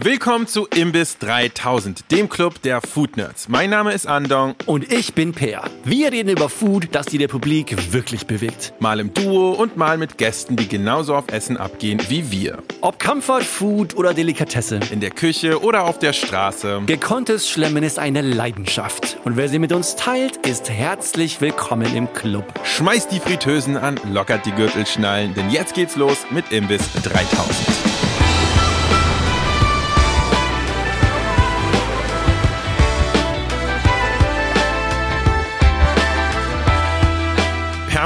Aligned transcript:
Willkommen 0.00 0.46
zu 0.46 0.68
Imbiss 0.68 1.18
3000, 1.18 2.12
dem 2.12 2.28
Club 2.28 2.62
der 2.62 2.80
Food 2.80 3.16
Nerds. 3.16 3.48
Mein 3.48 3.70
Name 3.70 3.92
ist 3.92 4.06
Andong. 4.06 4.54
Und 4.64 4.92
ich 4.92 5.12
bin 5.12 5.32
Peer. 5.32 5.64
Wir 5.82 6.12
reden 6.12 6.28
über 6.28 6.48
Food, 6.48 6.90
das 6.92 7.06
die 7.06 7.16
Republik 7.16 7.92
wirklich 7.92 8.24
bewegt. 8.28 8.74
Mal 8.78 9.00
im 9.00 9.12
Duo 9.12 9.50
und 9.50 9.76
mal 9.76 9.98
mit 9.98 10.16
Gästen, 10.16 10.54
die 10.54 10.68
genauso 10.68 11.16
auf 11.16 11.24
Essen 11.32 11.56
abgehen 11.56 12.00
wie 12.08 12.30
wir. 12.30 12.62
Ob 12.80 13.00
Comfort 13.00 13.42
Food 13.42 13.96
oder 13.96 14.14
Delikatesse. 14.14 14.78
In 14.92 15.00
der 15.00 15.10
Küche 15.10 15.60
oder 15.64 15.82
auf 15.82 15.98
der 15.98 16.12
Straße. 16.12 16.82
Gekonntes 16.86 17.50
Schlemmen 17.50 17.82
ist 17.82 17.98
eine 17.98 18.22
Leidenschaft. 18.22 19.16
Und 19.24 19.36
wer 19.36 19.48
sie 19.48 19.58
mit 19.58 19.72
uns 19.72 19.96
teilt, 19.96 20.36
ist 20.46 20.70
herzlich 20.70 21.40
willkommen 21.40 21.92
im 21.96 22.12
Club. 22.12 22.44
Schmeißt 22.62 23.10
die 23.10 23.18
Fritteusen 23.18 23.76
an, 23.76 23.98
lockert 24.12 24.46
die 24.46 24.52
Gürtelschnallen, 24.52 25.34
denn 25.34 25.50
jetzt 25.50 25.74
geht's 25.74 25.96
los 25.96 26.18
mit 26.30 26.52
Imbiss 26.52 26.88
3000. 27.02 27.87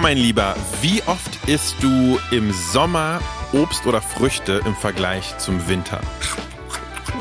mein 0.03 0.19
Lieber, 0.19 0.57
wie 0.81 1.01
oft 1.07 1.49
isst 1.49 1.77
du 1.81 2.19
im 2.33 2.53
Sommer 2.53 3.21
Obst 3.53 3.87
oder 3.87 4.03
Früchte 4.03 4.61
im 4.67 4.75
Vergleich 4.75 5.39
zum 5.39 5.69
Winter? 5.69 6.01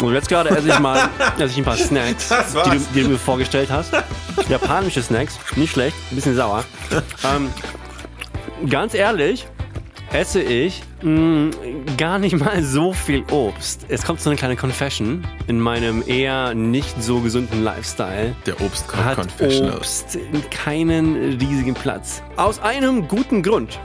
Und 0.01 0.15
jetzt 0.15 0.27
gerade 0.27 0.49
esse 0.49 0.67
ich 0.67 0.79
mal 0.79 0.97
esse 1.37 1.45
ich 1.45 1.57
ein 1.59 1.63
paar 1.63 1.77
Snacks, 1.77 2.29
die 2.29 2.69
du, 2.69 2.85
die 2.95 3.03
du, 3.03 3.09
mir 3.09 3.19
vorgestellt 3.19 3.69
hast. 3.69 3.93
Japanische 4.49 5.03
Snacks, 5.03 5.37
nicht 5.55 5.73
schlecht, 5.73 5.95
ein 6.11 6.15
bisschen 6.15 6.35
sauer. 6.35 6.65
Ähm, 7.23 7.51
ganz 8.67 8.95
ehrlich, 8.95 9.45
esse 10.13 10.41
ich 10.41 10.81
mh, 11.01 11.09
mm, 11.09 11.51
gar 11.97 12.19
nicht 12.19 12.37
mal 12.37 12.63
so 12.63 12.93
viel 12.93 13.23
Obst. 13.31 13.85
Es 13.87 14.03
kommt 14.03 14.21
so 14.21 14.29
eine 14.29 14.37
kleine 14.37 14.55
Confession 14.55 15.25
in 15.47 15.59
meinem 15.59 16.03
eher 16.05 16.53
nicht 16.53 17.01
so 17.01 17.19
gesunden 17.19 17.63
Lifestyle. 17.63 18.35
Der 18.45 18.59
Obst 18.61 18.93
hat 18.95 19.15
Confessional. 19.15 19.77
Obst 19.77 20.17
keinen 20.49 21.37
riesigen 21.39 21.73
Platz. 21.73 22.21
Aus 22.35 22.59
einem 22.59 23.07
guten 23.07 23.43
Grund. 23.43 23.79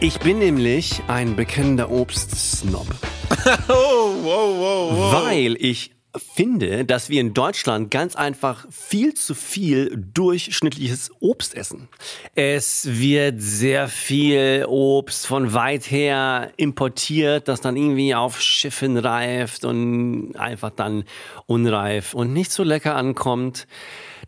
Ich 0.00 0.18
bin 0.18 0.38
nämlich 0.38 1.02
ein 1.08 1.36
bekennender 1.36 1.90
Obstsnob. 1.90 2.86
oh, 3.68 3.72
wow, 3.72 4.58
wow, 4.58 4.92
wow. 4.92 5.12
Weil 5.12 5.56
ich 5.58 5.93
finde, 6.16 6.84
dass 6.84 7.08
wir 7.08 7.20
in 7.20 7.34
Deutschland 7.34 7.90
ganz 7.90 8.16
einfach 8.16 8.66
viel 8.70 9.14
zu 9.14 9.34
viel 9.34 10.04
durchschnittliches 10.14 11.10
Obst 11.20 11.56
essen. 11.56 11.88
Es 12.34 12.86
wird 12.86 13.40
sehr 13.40 13.88
viel 13.88 14.64
Obst 14.68 15.26
von 15.26 15.54
weit 15.54 15.90
her 15.90 16.52
importiert, 16.56 17.48
das 17.48 17.60
dann 17.60 17.76
irgendwie 17.76 18.14
auf 18.14 18.40
Schiffen 18.40 18.96
reift 18.96 19.64
und 19.64 20.36
einfach 20.36 20.70
dann 20.70 21.04
unreif 21.46 22.14
und 22.14 22.32
nicht 22.32 22.52
so 22.52 22.62
lecker 22.62 22.94
ankommt. 22.94 23.66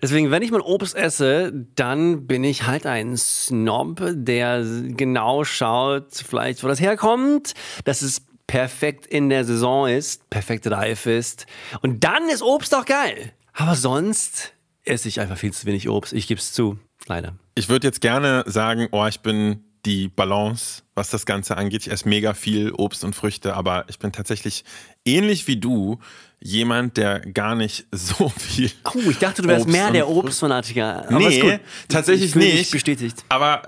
Deswegen, 0.02 0.30
wenn 0.30 0.42
ich 0.42 0.50
mal 0.50 0.60
Obst 0.60 0.94
esse, 0.94 1.52
dann 1.74 2.26
bin 2.26 2.44
ich 2.44 2.66
halt 2.66 2.84
ein 2.86 3.16
Snob, 3.16 4.02
der 4.12 4.62
genau 4.62 5.44
schaut, 5.44 6.12
vielleicht 6.12 6.62
wo 6.62 6.68
das 6.68 6.80
herkommt, 6.80 7.54
dass 7.84 8.02
es 8.02 8.22
perfekt 8.46 9.06
in 9.06 9.28
der 9.28 9.44
Saison 9.44 9.88
ist, 9.88 10.28
perfekt 10.30 10.70
reif 10.70 11.06
ist. 11.06 11.46
Und 11.82 12.04
dann 12.04 12.28
ist 12.28 12.42
Obst 12.42 12.72
doch 12.72 12.84
geil. 12.84 13.32
Aber 13.52 13.74
sonst 13.74 14.52
esse 14.84 15.08
ich 15.08 15.20
einfach 15.20 15.38
viel 15.38 15.52
zu 15.52 15.66
wenig 15.66 15.88
Obst. 15.88 16.12
Ich 16.12 16.26
gebe 16.26 16.40
es 16.40 16.52
zu, 16.52 16.78
leider. 17.06 17.34
Ich 17.54 17.68
würde 17.68 17.86
jetzt 17.86 18.00
gerne 18.00 18.44
sagen, 18.46 18.88
oh, 18.92 19.06
ich 19.06 19.20
bin 19.20 19.64
die 19.84 20.08
Balance, 20.08 20.82
was 20.94 21.10
das 21.10 21.26
Ganze 21.26 21.56
angeht. 21.56 21.86
Ich 21.86 21.92
esse 21.92 22.08
mega 22.08 22.34
viel 22.34 22.72
Obst 22.72 23.04
und 23.04 23.14
Früchte, 23.14 23.54
aber 23.54 23.84
ich 23.88 23.98
bin 23.98 24.12
tatsächlich 24.12 24.64
ähnlich 25.04 25.46
wie 25.46 25.56
du 25.56 25.98
jemand, 26.40 26.96
der 26.96 27.20
gar 27.20 27.54
nicht 27.54 27.86
so 27.92 28.28
viel. 28.28 28.70
Oh, 28.84 29.10
ich 29.10 29.18
dachte, 29.18 29.42
du 29.42 29.48
wärst 29.48 29.62
Obst 29.66 29.72
mehr 29.72 29.90
der 29.90 30.08
Obstfanatiker. 30.08 31.06
nee, 31.10 31.60
tatsächlich 31.88 32.34
nicht. 32.34 32.70
Bestätigt. 32.72 33.24
Aber 33.28 33.62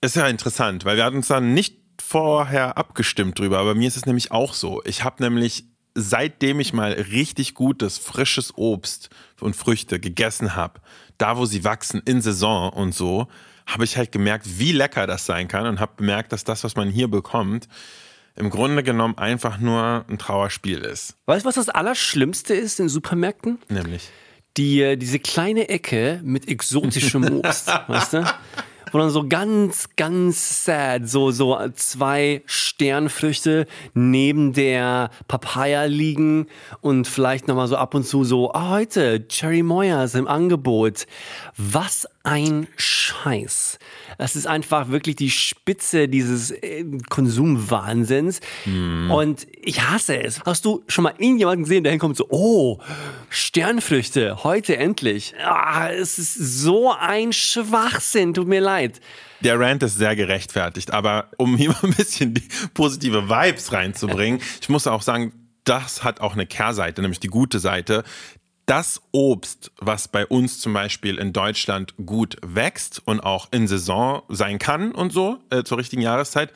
ist 0.00 0.16
ja 0.16 0.26
interessant, 0.28 0.84
weil 0.84 0.96
wir 0.96 1.04
hatten 1.04 1.16
uns 1.16 1.28
dann 1.28 1.54
nicht 1.54 1.83
vorher 2.06 2.76
abgestimmt 2.76 3.38
drüber, 3.38 3.58
aber 3.58 3.74
mir 3.74 3.88
ist 3.88 3.96
es 3.96 4.06
nämlich 4.06 4.30
auch 4.30 4.54
so. 4.54 4.82
Ich 4.84 5.04
habe 5.04 5.22
nämlich 5.22 5.64
seitdem 5.94 6.60
ich 6.60 6.72
mal 6.72 6.92
richtig 6.92 7.54
gutes, 7.54 7.98
frisches 7.98 8.52
Obst 8.56 9.10
und 9.40 9.54
Früchte 9.54 10.00
gegessen 10.00 10.56
habe, 10.56 10.80
da 11.18 11.36
wo 11.38 11.46
sie 11.46 11.64
wachsen, 11.64 12.02
in 12.04 12.20
Saison 12.20 12.70
und 12.70 12.94
so, 12.94 13.28
habe 13.66 13.84
ich 13.84 13.96
halt 13.96 14.12
gemerkt, 14.12 14.58
wie 14.58 14.72
lecker 14.72 15.06
das 15.06 15.24
sein 15.24 15.48
kann 15.48 15.66
und 15.66 15.80
habe 15.80 15.92
bemerkt, 15.96 16.32
dass 16.32 16.44
das, 16.44 16.64
was 16.64 16.76
man 16.76 16.90
hier 16.90 17.08
bekommt, 17.08 17.68
im 18.36 18.50
Grunde 18.50 18.82
genommen 18.82 19.16
einfach 19.16 19.58
nur 19.58 20.04
ein 20.08 20.18
Trauerspiel 20.18 20.80
ist. 20.80 21.16
Weißt 21.26 21.44
du, 21.44 21.48
was 21.48 21.54
das 21.54 21.68
Allerschlimmste 21.68 22.52
ist 22.52 22.80
in 22.80 22.88
Supermärkten? 22.88 23.58
Nämlich? 23.68 24.10
Die, 24.56 24.82
äh, 24.82 24.96
diese 24.96 25.20
kleine 25.20 25.68
Ecke 25.68 26.20
mit 26.24 26.48
exotischem 26.48 27.24
Obst, 27.38 27.68
weißt 27.86 28.12
du? 28.14 28.24
Wo 28.94 28.98
dann 28.98 29.10
so 29.10 29.26
ganz, 29.28 29.88
ganz 29.96 30.64
sad, 30.64 31.08
so, 31.08 31.32
so 31.32 31.58
zwei 31.74 32.42
Sternfrüchte 32.46 33.66
neben 33.92 34.52
der 34.52 35.10
Papaya 35.26 35.86
liegen 35.86 36.46
und 36.80 37.08
vielleicht 37.08 37.48
nochmal 37.48 37.66
so 37.66 37.76
ab 37.76 37.94
und 37.94 38.06
zu 38.06 38.22
so, 38.22 38.52
oh, 38.54 38.68
heute 38.68 39.26
Cherry 39.26 39.64
Moyers 39.64 40.14
im 40.14 40.28
Angebot. 40.28 41.06
Was 41.56 42.06
ein 42.22 42.68
Scheiß. 42.76 43.80
Das 44.18 44.36
ist 44.36 44.46
einfach 44.46 44.88
wirklich 44.88 45.16
die 45.16 45.30
Spitze 45.30 46.08
dieses 46.08 46.50
äh, 46.50 46.84
Konsumwahnsinns. 47.08 48.40
Mm. 48.64 49.10
Und 49.10 49.46
ich 49.62 49.82
hasse 49.82 50.22
es. 50.22 50.40
Hast 50.44 50.64
du 50.64 50.84
schon 50.88 51.04
mal 51.04 51.14
irgendjemanden 51.18 51.64
gesehen, 51.64 51.84
der 51.84 51.92
hinkommt 51.92 52.16
so, 52.16 52.26
oh, 52.30 52.78
Sternfrüchte, 53.28 54.44
heute 54.44 54.76
endlich. 54.76 55.34
Ah, 55.44 55.90
es 55.90 56.18
ist 56.18 56.34
so 56.34 56.92
ein 56.92 57.32
Schwachsinn, 57.32 58.34
tut 58.34 58.48
mir 58.48 58.60
leid. 58.60 59.00
Der 59.40 59.60
Rant 59.60 59.82
ist 59.82 59.98
sehr 59.98 60.16
gerechtfertigt, 60.16 60.92
aber 60.92 61.30
um 61.36 61.56
hier 61.56 61.70
mal 61.70 61.80
ein 61.82 61.92
bisschen 61.94 62.34
die 62.34 62.48
positive 62.72 63.28
Vibes 63.28 63.72
reinzubringen, 63.72 64.40
ich 64.60 64.68
muss 64.68 64.86
auch 64.86 65.02
sagen, 65.02 65.32
das 65.64 66.04
hat 66.04 66.20
auch 66.20 66.34
eine 66.34 66.46
Kehrseite, 66.46 67.02
nämlich 67.02 67.20
die 67.20 67.28
gute 67.28 67.58
Seite 67.58 68.04
das 68.66 69.02
Obst, 69.12 69.72
was 69.78 70.08
bei 70.08 70.26
uns 70.26 70.60
zum 70.60 70.72
Beispiel 70.72 71.18
in 71.18 71.32
Deutschland 71.32 71.94
gut 72.04 72.36
wächst 72.42 73.02
und 73.04 73.20
auch 73.20 73.48
in 73.50 73.68
Saison 73.68 74.22
sein 74.28 74.58
kann 74.58 74.92
und 74.92 75.12
so 75.12 75.38
äh, 75.50 75.64
zur 75.64 75.78
richtigen 75.78 76.02
Jahreszeit, 76.02 76.52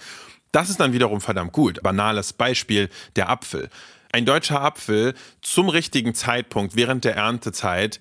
das 0.53 0.71
ist 0.71 0.81
dann 0.81 0.93
wiederum 0.93 1.21
verdammt 1.21 1.53
gut. 1.53 1.83
Banales 1.83 2.33
Beispiel, 2.33 2.89
der 3.17 3.29
Apfel. 3.29 3.69
Ein 4.13 4.25
deutscher 4.25 4.63
Apfel 4.63 5.15
zum 5.43 5.69
richtigen 5.69 6.15
Zeitpunkt 6.15 6.75
während 6.77 7.05
der 7.05 7.17
Erntezeit, 7.17 8.01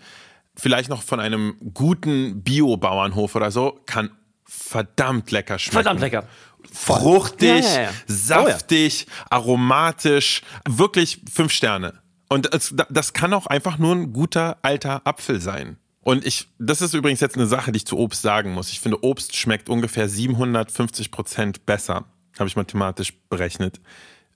vielleicht 0.56 0.89
noch 0.89 1.03
von 1.03 1.19
einem 1.19 1.57
guten 1.74 2.44
Biobauernhof 2.44 3.35
oder 3.35 3.51
so, 3.51 3.81
kann 3.85 4.12
verdammt 4.45 5.31
lecker 5.31 5.59
schmecken. 5.59 5.74
Verdammt 5.74 6.00
lecker. 6.00 6.28
Fruchtig, 6.72 7.63
ja, 7.63 7.74
ja, 7.74 7.81
ja. 7.81 7.91
saftig, 8.07 9.07
aromatisch, 9.29 10.41
wirklich 10.68 11.22
fünf 11.31 11.51
Sterne. 11.51 12.01
Und 12.30 12.54
es, 12.54 12.74
das 12.90 13.14
kann 13.14 13.34
auch 13.34 13.48
einfach 13.48 13.78
nur 13.78 13.96
ein 13.96 14.14
guter 14.14 14.58
alter 14.62 15.06
Apfel 15.06 15.40
sein. 15.40 15.78
Und 16.02 16.26
ich, 16.26 16.48
das 16.58 16.82
ist 16.82 16.94
übrigens 16.94 17.20
jetzt 17.20 17.36
eine 17.36 17.48
Sache, 17.48 17.72
die 17.72 17.78
ich 17.78 17.86
zu 17.86 17.98
Obst 17.98 18.22
sagen 18.22 18.54
muss. 18.54 18.70
Ich 18.70 18.80
finde, 18.80 19.04
Obst 19.04 19.36
schmeckt 19.36 19.70
ungefähr 19.70 20.08
750 20.08 21.12
Prozent 21.12 21.66
besser, 21.66 22.06
habe 22.40 22.48
ich 22.48 22.56
mathematisch 22.56 23.14
berechnet, 23.30 23.82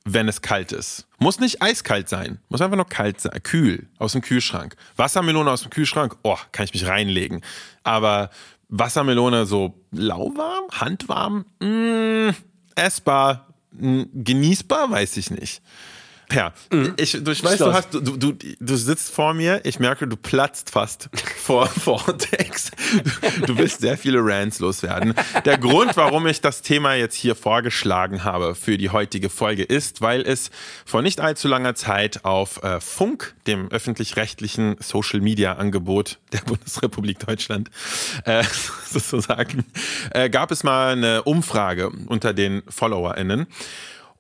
wenn 0.03 0.27
es 0.27 0.41
kalt 0.41 0.71
ist. 0.71 1.07
Muss 1.17 1.39
nicht 1.39 1.61
eiskalt 1.61 2.09
sein, 2.09 2.39
muss 2.49 2.61
einfach 2.61 2.75
nur 2.75 2.87
kalt 2.87 3.21
sein, 3.21 3.41
kühl, 3.43 3.87
aus 3.99 4.13
dem 4.13 4.21
Kühlschrank. 4.21 4.75
Wassermelone 4.97 5.49
aus 5.49 5.61
dem 5.61 5.69
Kühlschrank, 5.69 6.17
oh, 6.23 6.37
kann 6.51 6.65
ich 6.65 6.73
mich 6.73 6.87
reinlegen. 6.87 7.41
Aber 7.83 8.31
Wassermelone 8.67 9.45
so 9.45 9.75
lauwarm, 9.91 10.65
handwarm, 10.71 11.45
mm, 11.59 12.31
essbar, 12.75 13.47
mh, 13.71 14.05
genießbar, 14.13 14.91
weiß 14.91 15.17
ich 15.17 15.31
nicht. 15.31 15.61
Per, 16.31 16.53
mhm. 16.71 16.93
ich, 16.95 17.11
du, 17.11 17.29
ich 17.31 17.43
weiß, 17.43 17.57
du, 17.57 17.73
hast, 17.73 17.93
du, 17.93 17.99
du, 17.99 18.31
du 18.31 18.75
sitzt 18.77 19.13
vor 19.13 19.33
mir, 19.33 19.59
ich 19.65 19.79
merke, 19.79 20.07
du 20.07 20.15
platzt 20.15 20.69
fast 20.69 21.09
vor 21.35 21.67
Vortex. 21.67 22.71
Du 23.45 23.57
willst 23.57 23.81
sehr 23.81 23.97
viele 23.97 24.19
Rants 24.23 24.59
loswerden. 24.59 25.13
Der 25.43 25.57
Grund, 25.57 25.97
warum 25.97 26.27
ich 26.27 26.39
das 26.39 26.61
Thema 26.61 26.93
jetzt 26.93 27.15
hier 27.15 27.35
vorgeschlagen 27.35 28.23
habe 28.23 28.55
für 28.55 28.77
die 28.77 28.91
heutige 28.91 29.29
Folge 29.29 29.63
ist, 29.63 29.99
weil 29.99 30.21
es 30.21 30.51
vor 30.85 31.01
nicht 31.01 31.19
allzu 31.19 31.49
langer 31.49 31.75
Zeit 31.75 32.23
auf 32.23 32.63
äh, 32.63 32.79
Funk, 32.79 33.35
dem 33.45 33.69
öffentlich-rechtlichen 33.69 34.77
Social-Media-Angebot 34.79 36.17
der 36.31 36.39
Bundesrepublik 36.45 37.19
Deutschland, 37.19 37.69
äh, 38.23 38.45
sozusagen, 38.89 39.65
äh, 40.11 40.29
gab 40.29 40.51
es 40.51 40.63
mal 40.63 40.93
eine 40.93 41.23
Umfrage 41.23 41.91
unter 42.07 42.33
den 42.33 42.63
FollowerInnen. 42.69 43.47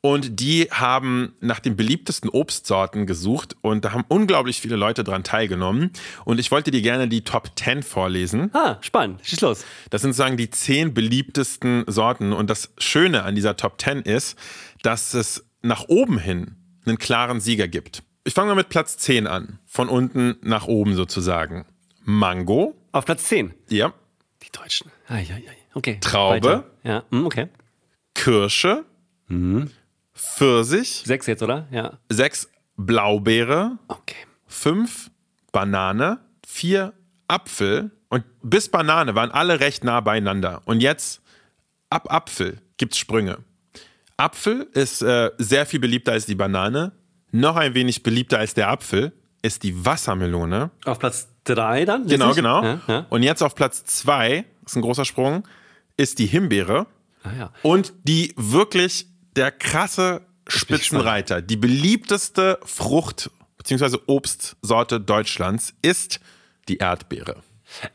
Und 0.03 0.39
die 0.39 0.67
haben 0.71 1.35
nach 1.41 1.59
den 1.59 1.75
beliebtesten 1.75 2.27
Obstsorten 2.29 3.05
gesucht 3.05 3.55
und 3.61 3.85
da 3.85 3.91
haben 3.91 4.03
unglaublich 4.07 4.59
viele 4.59 4.75
Leute 4.75 5.03
dran 5.03 5.23
teilgenommen. 5.23 5.91
Und 6.25 6.39
ich 6.39 6.49
wollte 6.49 6.71
dir 6.71 6.81
gerne 6.81 7.07
die 7.07 7.23
Top 7.23 7.51
10 7.55 7.83
vorlesen. 7.83 8.49
Ah, 8.53 8.77
spannend. 8.81 9.19
Schieß 9.23 9.41
los. 9.41 9.63
Das 9.91 10.01
sind 10.01 10.13
sozusagen 10.13 10.37
die 10.37 10.49
zehn 10.49 10.95
beliebtesten 10.95 11.83
Sorten. 11.85 12.33
Und 12.33 12.49
das 12.49 12.73
Schöne 12.79 13.23
an 13.23 13.35
dieser 13.35 13.57
Top 13.57 13.79
10 13.79 14.01
ist, 14.01 14.39
dass 14.81 15.13
es 15.13 15.45
nach 15.61 15.87
oben 15.87 16.17
hin 16.17 16.55
einen 16.87 16.97
klaren 16.97 17.39
Sieger 17.39 17.67
gibt. 17.67 18.01
Ich 18.23 18.33
fange 18.33 18.49
mal 18.49 18.55
mit 18.55 18.69
Platz 18.69 18.97
10 18.97 19.27
an. 19.27 19.59
Von 19.67 19.87
unten 19.87 20.37
nach 20.41 20.65
oben 20.67 20.95
sozusagen. 20.95 21.65
Mango. 22.03 22.75
Auf 22.91 23.05
Platz 23.05 23.25
10. 23.25 23.53
Ja. 23.69 23.93
Die 24.41 24.51
Deutschen. 24.51 24.91
Ah, 25.07 25.19
ja, 25.19 25.37
ja. 25.37 25.51
Okay. 25.75 25.99
Traube. 26.01 26.47
Weiter. 26.47 26.71
Ja, 26.83 27.03
hm, 27.11 27.27
okay. 27.27 27.49
Kirsche. 28.15 28.83
Pfirsich. 30.21 31.03
Sechs 31.05 31.25
jetzt, 31.25 31.41
oder? 31.41 31.67
Ja. 31.71 31.97
Sechs 32.09 32.49
Blaubeere. 32.77 33.77
Okay. 33.87 34.15
Fünf 34.45 35.09
Banane. 35.51 36.19
Vier 36.45 36.93
Apfel. 37.27 37.91
Und 38.09 38.23
bis 38.43 38.69
Banane 38.69 39.15
waren 39.15 39.31
alle 39.31 39.59
recht 39.59 39.83
nah 39.83 39.99
beieinander. 40.01 40.61
Und 40.65 40.81
jetzt 40.81 41.21
ab 41.89 42.11
Apfel 42.11 42.59
gibt's 42.77 42.97
Sprünge. 42.97 43.39
Apfel 44.17 44.67
ist 44.73 45.01
äh, 45.01 45.31
sehr 45.37 45.65
viel 45.65 45.79
beliebter 45.79 46.11
als 46.11 46.25
die 46.27 46.35
Banane. 46.35 46.91
Noch 47.31 47.55
ein 47.55 47.73
wenig 47.73 48.03
beliebter 48.03 48.37
als 48.37 48.53
der 48.53 48.69
Apfel 48.69 49.13
ist 49.41 49.63
die 49.63 49.85
Wassermelone. 49.85 50.69
Auf 50.85 50.99
Platz 50.99 51.29
3 51.45 51.85
dann? 51.85 52.05
Genau, 52.05 52.27
richtig? 52.27 52.43
genau. 52.43 52.63
Ja, 52.63 52.81
ja. 52.87 53.05
Und 53.09 53.23
jetzt 53.23 53.41
auf 53.41 53.55
Platz 53.55 53.83
zwei, 53.85 54.45
ist 54.65 54.75
ein 54.75 54.81
großer 54.81 55.05
Sprung, 55.05 55.47
ist 55.97 56.19
die 56.19 56.27
Himbeere. 56.27 56.85
Ah, 57.23 57.29
ja. 57.37 57.53
Und 57.63 57.93
die 58.03 58.33
wirklich 58.37 59.07
der 59.35 59.51
krasse 59.51 60.21
Spitzenreiter, 60.47 61.41
die 61.41 61.57
beliebteste 61.57 62.59
Frucht 62.65 63.29
bzw. 63.57 63.97
Obstsorte 64.07 64.99
Deutschlands 64.99 65.73
ist 65.81 66.19
die 66.67 66.77
Erdbeere. 66.77 67.43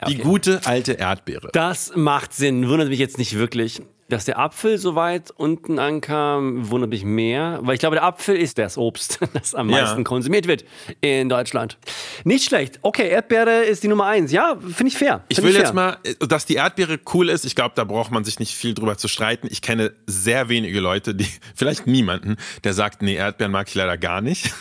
Die 0.09 0.15
okay. 0.15 0.23
gute 0.23 0.61
alte 0.65 0.93
Erdbeere. 0.95 1.51
Das 1.53 1.95
macht 1.95 2.33
Sinn. 2.33 2.69
Wundert 2.69 2.89
mich 2.89 2.99
jetzt 2.99 3.19
nicht 3.19 3.35
wirklich. 3.35 3.83
Dass 4.09 4.25
der 4.25 4.39
Apfel 4.39 4.79
so 4.79 4.95
weit 4.95 5.33
unten 5.33 5.81
ankam, 5.81 6.71
wundert 6.71 6.91
mich 6.91 7.05
mehr. 7.05 7.59
Weil 7.63 7.75
ich 7.75 7.81
glaube, 7.81 7.97
der 7.97 8.05
Apfel 8.05 8.37
ist 8.37 8.57
das 8.57 8.79
Obst, 8.79 9.19
das 9.33 9.55
am 9.55 9.69
Ja. 9.69 9.81
meisten 9.83 10.05
konsumiert 10.05 10.47
wird 10.47 10.65
in 11.01 11.29
Deutschland. 11.29 11.77
Nicht 12.23 12.45
schlecht. 12.45 12.79
Okay, 12.83 13.09
Erdbeere 13.09 13.65
ist 13.65 13.83
die 13.83 13.89
Nummer 13.89 14.07
eins. 14.07 14.31
Ja, 14.31 14.57
finde 14.61 14.89
ich 14.93 14.97
fair. 14.97 15.25
Ich 15.29 15.37
Find 15.39 15.49
will 15.49 15.55
fair. 15.55 15.63
jetzt 15.65 15.75
mal, 15.75 15.97
äh, 16.05 16.15
dass 16.27 16.47
die 16.47 16.55
Erdbeere 16.55 17.01
cool 17.15 17.29
ist, 17.29 17.45
ich 17.45 17.57
glaube, 17.57 17.73
da 17.75 17.83
braucht 17.83 18.13
man 18.13 18.23
sich 18.23 18.39
nicht 18.39 18.55
viel 18.55 18.75
drüber 18.75 18.97
zu 18.97 19.09
streiten. 19.09 19.49
Ich 19.51 19.61
kenne 19.61 19.93
sehr 20.07 20.49
wenige 20.49 20.79
Leute, 20.79 21.15
die, 21.15 21.27
vielleicht 21.57 21.87
niemanden, 21.89 22.37
der 22.63 22.75
sagt, 22.75 23.03
nee, 23.03 23.15
Erdbeeren 23.17 23.51
mag 23.51 23.67
ich 23.69 23.75
leider 23.75 23.99
gar 23.99 24.21
nicht. 24.21 24.53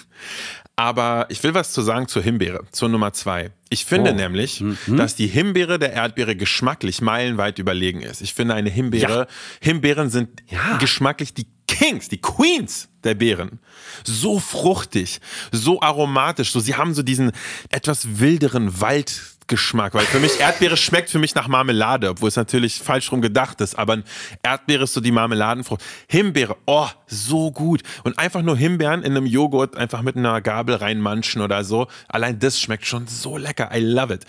Aber 0.78 1.26
ich 1.30 1.42
will 1.44 1.54
was 1.54 1.72
zu 1.72 1.82
sagen 1.82 2.08
zur 2.10 2.22
Himbeere, 2.22 2.66
zur 2.72 2.90
Nummer 2.90 3.14
zwei. 3.14 3.52
Ich 3.70 3.86
finde 3.86 4.12
Oh. 4.12 4.16
nämlich, 4.16 4.62
dass 4.88 5.16
die 5.16 5.28
Himbeere 5.28 5.80
der 5.80 5.94
Erdbeere 5.94 6.36
geschmacklich 6.36 7.02
meilenweit 7.02 7.60
überlegen 7.60 8.02
ist. 8.02 8.22
Ich 8.22 8.34
finde 8.34 8.56
eine 8.56 8.70
Himbeere, 8.70 9.28
Himbeeren 9.62 10.10
sind 10.10 10.44
Ja. 10.50 10.78
geschmacklich 10.78 11.34
die 11.34 11.48
Kings, 11.68 12.10
die 12.10 12.20
Queens 12.22 12.90
der 13.06 13.16
Beeren. 13.16 13.60
So 14.04 14.40
fruchtig, 14.40 15.22
so 15.52 15.82
aromatisch, 15.82 16.52
so 16.52 16.60
sie 16.60 16.76
haben 16.76 16.94
so 16.94 17.04
diesen 17.04 17.32
etwas 17.70 18.20
wilderen 18.20 18.82
Waldgeschmack, 18.82 19.94
weil 19.94 20.06
für 20.06 20.20
mich 20.20 20.40
Erdbeere 20.40 20.76
schmeckt 20.76 21.10
für 21.10 21.20
mich 21.20 21.36
nach 21.36 21.48
Marmelade, 21.48 22.10
obwohl 22.10 22.30
es 22.30 22.36
natürlich 22.36 22.80
falsch 22.80 23.12
rum 23.12 23.22
gedacht 23.22 23.62
ist, 23.62 23.78
aber 23.78 24.02
Erdbeere 24.44 24.84
ist 24.84 24.94
so 24.94 25.02
die 25.02 25.12
Marmeladenfrucht. 25.12 25.84
Himbeere, 26.08 26.58
oh, 26.66 26.90
so 27.08 27.52
gut. 27.52 27.84
Und 28.04 28.18
einfach 28.20 28.42
nur 28.42 28.58
Himbeeren 28.58 29.04
in 29.04 29.16
einem 29.16 29.26
Joghurt 29.26 29.78
einfach 29.78 30.02
mit 30.02 30.18
einer 30.18 30.42
Gabel 30.42 30.76
reinmanschen 30.76 31.42
oder 31.42 31.64
so. 31.64 31.88
Allein 32.08 32.40
das 32.40 32.60
schmeckt 32.60 32.86
schon 32.86 33.08
so 33.08 33.38
lecker. 33.38 33.70
I 33.74 33.80
love 33.80 34.14
it. 34.14 34.26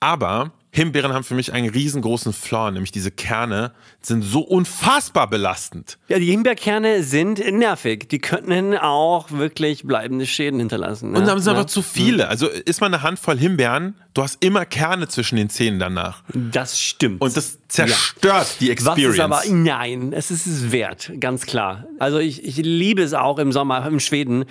Aber 0.00 0.52
Himbeeren 0.76 1.12
haben 1.14 1.24
für 1.24 1.34
mich 1.34 1.52
einen 1.52 1.68
riesengroßen 1.70 2.32
Flaw, 2.32 2.70
nämlich 2.70 2.92
diese 2.92 3.10
Kerne 3.10 3.72
sind 4.02 4.22
so 4.22 4.40
unfassbar 4.40 5.28
belastend. 5.28 5.98
Ja, 6.08 6.18
die 6.18 6.26
Himbeerkerne 6.30 7.02
sind 7.02 7.38
nervig. 7.52 8.08
Die 8.10 8.18
könnten 8.18 8.76
auch 8.76 9.30
wirklich 9.30 9.84
bleibende 9.84 10.26
Schäden 10.26 10.60
hinterlassen. 10.60 11.12
ne? 11.12 11.18
Und 11.18 11.26
dann 11.26 11.40
sind 11.40 11.52
Ja. 11.54 11.58
einfach 11.58 11.70
zu 11.70 11.82
viele. 11.82 12.28
Also 12.28 12.46
ist 12.48 12.80
man 12.80 12.92
eine 12.92 13.02
Handvoll 13.02 13.38
Himbeeren, 13.38 13.94
du 14.14 14.22
hast 14.22 14.44
immer 14.44 14.64
Kerne 14.66 15.08
zwischen 15.08 15.36
den 15.36 15.48
Zähnen 15.50 15.78
danach. 15.78 16.22
Das 16.32 16.78
stimmt. 16.80 17.20
Und 17.22 17.36
das 17.36 17.58
zerstört 17.68 18.56
die 18.60 18.66
Was 18.68 18.72
Experience. 18.72 19.14
ist 19.14 19.20
aber, 19.20 19.42
nein, 19.48 20.12
es 20.12 20.30
ist 20.30 20.46
es 20.46 20.72
wert, 20.72 21.10
ganz 21.20 21.46
klar. 21.46 21.86
Also 21.98 22.18
ich, 22.18 22.44
ich 22.44 22.56
liebe 22.58 23.02
es 23.02 23.14
auch 23.14 23.38
im 23.38 23.50
Sommer. 23.50 23.86
In 23.88 23.98
Schweden 24.00 24.44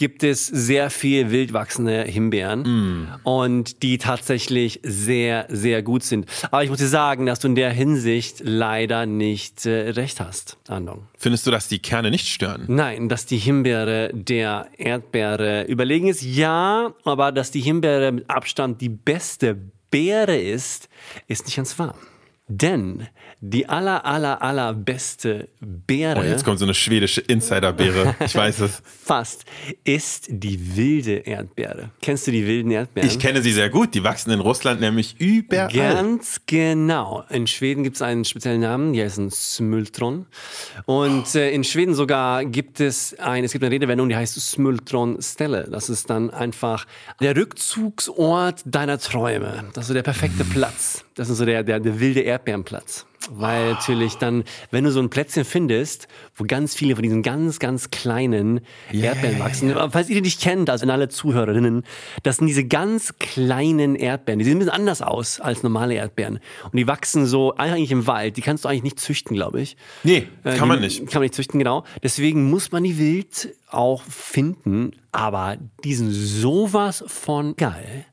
gibt 0.00 0.24
es 0.24 0.46
sehr 0.46 0.88
viel 0.88 1.30
wild 1.30 1.52
wachsende 1.52 2.04
Himbeeren 2.04 2.62
Mm. 2.62 3.08
und 3.22 3.82
die 3.82 3.98
tatsächlich 3.98 4.80
sehr, 4.82 5.44
sehr 5.50 5.82
gut 5.82 6.02
sind. 6.04 6.24
Aber 6.50 6.64
ich 6.64 6.70
muss 6.70 6.78
dir 6.78 6.86
sagen, 6.88 7.26
dass 7.26 7.38
du 7.40 7.48
in 7.48 7.54
der 7.54 7.70
Hinsicht 7.70 8.40
leider 8.42 9.04
nicht 9.04 9.66
äh, 9.66 9.90
recht 9.90 10.18
hast, 10.18 10.56
Andong. 10.68 11.06
Findest 11.18 11.46
du, 11.46 11.50
dass 11.50 11.68
die 11.68 11.80
Kerne 11.80 12.10
nicht 12.10 12.26
stören? 12.28 12.64
Nein, 12.68 13.10
dass 13.10 13.26
die 13.26 13.36
Himbeere 13.36 14.10
der 14.14 14.68
Erdbeere 14.78 15.64
überlegen 15.64 16.08
ist, 16.08 16.22
ja, 16.22 16.94
aber 17.04 17.30
dass 17.30 17.50
die 17.50 17.60
Himbeere 17.60 18.10
mit 18.10 18.30
Abstand 18.30 18.80
die 18.80 18.88
beste 18.88 19.54
Beere 19.90 20.38
ist, 20.38 20.88
ist 21.28 21.44
nicht 21.44 21.56
ganz 21.56 21.78
wahr. 21.78 21.94
Denn 22.52 23.06
die 23.40 23.68
aller, 23.68 24.04
aller, 24.04 24.42
aller 24.42 24.74
beste 24.74 25.48
Beere, 25.60 26.18
Oh, 26.20 26.24
jetzt 26.24 26.44
kommt 26.44 26.58
so 26.58 26.64
eine 26.64 26.74
schwedische 26.74 27.20
Insiderbeere. 27.20 28.16
Ich 28.26 28.34
weiß 28.34 28.58
es. 28.60 28.82
fast, 29.04 29.44
ist 29.84 30.26
die 30.28 30.76
wilde 30.76 31.18
Erdbeere. 31.18 31.90
Kennst 32.02 32.26
du 32.26 32.32
die 32.32 32.44
wilden 32.44 32.72
Erdbeeren? 32.72 33.08
Ich 33.08 33.20
kenne 33.20 33.40
sie 33.40 33.52
sehr 33.52 33.70
gut. 33.70 33.94
Die 33.94 34.02
wachsen 34.02 34.32
in 34.32 34.40
Russland 34.40 34.80
nämlich 34.80 35.14
überall. 35.20 35.68
Ganz 35.68 36.40
genau. 36.46 37.22
In 37.30 37.46
Schweden 37.46 37.84
gibt 37.84 37.96
es 37.96 38.02
einen 38.02 38.24
speziellen 38.24 38.62
Namen, 38.62 38.92
die 38.94 39.02
heißen 39.02 39.30
Smultron. 39.30 40.26
Und 40.86 41.32
äh, 41.36 41.50
in 41.50 41.62
Schweden 41.62 41.94
sogar 41.94 42.44
gibt 42.44 42.80
es 42.80 43.16
ein, 43.20 43.44
es 43.44 43.52
gibt 43.52 43.64
eine 43.64 43.72
Redewendung, 43.72 44.08
die 44.08 44.16
heißt 44.16 44.40
Smultronstelle. 44.40 45.68
Das 45.70 45.88
ist 45.88 46.10
dann 46.10 46.30
einfach 46.30 46.84
der 47.20 47.36
Rückzugsort 47.36 48.62
deiner 48.64 48.98
Träume. 48.98 49.64
Das 49.72 49.84
ist 49.84 49.88
so 49.88 49.94
der 49.94 50.02
perfekte 50.02 50.44
Platz. 50.44 51.04
Das 51.20 51.28
ist 51.28 51.36
so 51.36 51.44
der, 51.44 51.62
der, 51.62 51.80
der 51.80 52.00
wilde 52.00 52.20
Erdbeerenplatz. 52.20 53.04
Weil 53.28 53.72
natürlich 53.72 54.14
dann, 54.14 54.42
wenn 54.70 54.84
du 54.84 54.90
so 54.90 55.00
ein 55.00 55.10
Plätzchen 55.10 55.44
findest, 55.44 56.08
wo 56.34 56.44
ganz 56.44 56.74
viele 56.74 56.94
von 56.96 57.02
diesen 57.02 57.22
ganz, 57.22 57.58
ganz 57.58 57.90
kleinen 57.90 58.62
Erdbeeren 58.90 59.38
wachsen, 59.38 59.74
falls 59.90 60.08
ihr 60.08 60.14
die 60.14 60.22
nicht 60.22 60.40
kennt, 60.40 60.70
also 60.70 60.86
alle 60.90 61.10
Zuhörerinnen, 61.10 61.84
das 62.22 62.38
sind 62.38 62.46
diese 62.46 62.64
ganz 62.64 63.18
kleinen 63.18 63.96
Erdbeeren. 63.96 64.38
Die 64.38 64.46
sehen 64.46 64.54
ein 64.54 64.60
bisschen 64.60 64.72
anders 64.72 65.02
aus 65.02 65.40
als 65.40 65.62
normale 65.62 65.92
Erdbeeren. 65.92 66.40
Und 66.64 66.76
die 66.78 66.86
wachsen 66.86 67.26
so 67.26 67.54
eigentlich 67.54 67.92
im 67.92 68.06
Wald. 68.06 68.38
Die 68.38 68.40
kannst 68.40 68.64
du 68.64 68.70
eigentlich 68.70 68.84
nicht 68.84 68.98
züchten, 69.00 69.36
glaube 69.36 69.60
ich. 69.60 69.76
Nee, 70.02 70.26
Äh, 70.42 70.56
kann 70.56 70.60
die 70.62 70.64
man 70.68 70.80
nicht. 70.80 71.00
Kann 71.00 71.16
man 71.20 71.24
nicht 71.24 71.34
züchten, 71.34 71.58
genau. 71.58 71.84
Deswegen 72.02 72.48
muss 72.48 72.72
man 72.72 72.82
die 72.82 72.96
wild 72.96 73.50
auch 73.68 74.02
finden. 74.04 74.92
Aber 75.12 75.58
die 75.84 75.94
sind 75.94 76.12
sowas 76.12 77.04
von 77.06 77.56
geil. 77.56 78.06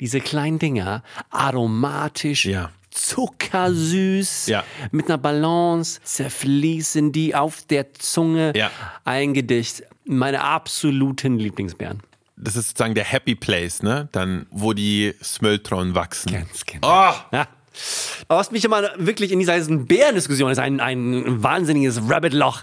Diese 0.00 0.20
kleinen 0.20 0.58
Dinger, 0.58 1.02
aromatisch, 1.30 2.44
Ja. 2.44 2.70
zuckersüß, 2.90 4.46
Ja. 4.46 4.64
mit 4.90 5.06
einer 5.06 5.18
Balance, 5.18 6.00
zerfließen 6.02 7.12
die 7.12 7.34
auf 7.34 7.62
der 7.62 7.92
Zunge. 7.94 8.52
Ja. 8.56 8.70
Ein 9.04 9.34
Gedicht. 9.34 9.82
Meine 10.04 10.42
absoluten 10.42 11.38
Lieblingsbeeren. 11.38 12.00
Das 12.36 12.54
ist 12.54 12.68
sozusagen 12.68 12.94
der 12.94 13.04
Happy 13.04 13.34
Place, 13.34 13.82
ne? 13.82 14.08
Dann, 14.12 14.46
wo 14.50 14.72
die 14.74 15.14
Smöltron 15.22 15.94
wachsen. 15.94 16.32
Ganz 16.32 16.64
genau. 16.66 17.10
Oh. 17.10 17.36
Aber 18.28 18.40
was 18.40 18.50
mich 18.50 18.64
immer 18.64 18.82
wirklich 18.96 19.32
in 19.32 19.38
dieser 19.38 19.58
Bärendiskussion 19.60 20.50
ist, 20.50 20.58
ein, 20.58 20.80
ein 20.80 21.42
wahnsinniges 21.42 22.00
Rabbit-Loch. 22.08 22.62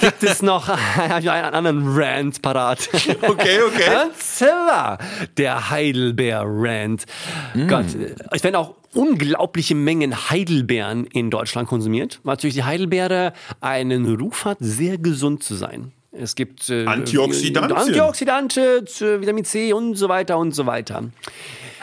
Gibt 0.00 0.22
es 0.22 0.42
noch 0.42 0.68
einen 0.68 1.28
anderen 1.28 1.84
Rant 1.86 2.42
parat? 2.42 2.88
Okay, 3.22 3.60
okay. 3.62 3.90
Und 4.04 4.16
zwar 4.16 4.98
der 5.36 5.70
Heidelbeer-Rant. 5.70 7.04
Gott, 7.68 7.86
es 8.30 8.44
werden 8.44 8.56
auch 8.56 8.74
unglaubliche 8.94 9.74
Mengen 9.74 10.30
Heidelbeeren 10.30 11.06
in 11.06 11.30
Deutschland 11.30 11.68
konsumiert. 11.68 12.20
Weil 12.22 12.34
natürlich 12.34 12.54
die 12.54 12.64
Heidelbeere 12.64 13.32
einen 13.60 14.16
Ruf 14.16 14.44
hat, 14.44 14.58
sehr 14.60 14.98
gesund 14.98 15.42
zu 15.42 15.54
sein. 15.54 15.92
Es 16.12 16.34
gibt 16.34 16.68
äh, 16.68 16.84
Antioxidantien. 16.84 17.78
Antioxidante, 17.78 18.84
Vitamin 19.20 19.44
C 19.46 19.72
und 19.72 19.94
so 19.94 20.10
weiter 20.10 20.36
und 20.36 20.54
so 20.54 20.66
weiter. 20.66 21.04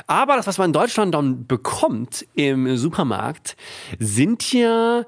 Aber 0.09 0.35
das, 0.37 0.47
was 0.47 0.57
man 0.57 0.69
in 0.69 0.73
Deutschland 0.73 1.13
dann 1.13 1.45
bekommt 1.45 2.25
im 2.33 2.77
Supermarkt, 2.77 3.55
sind 3.99 4.51
ja 4.51 5.03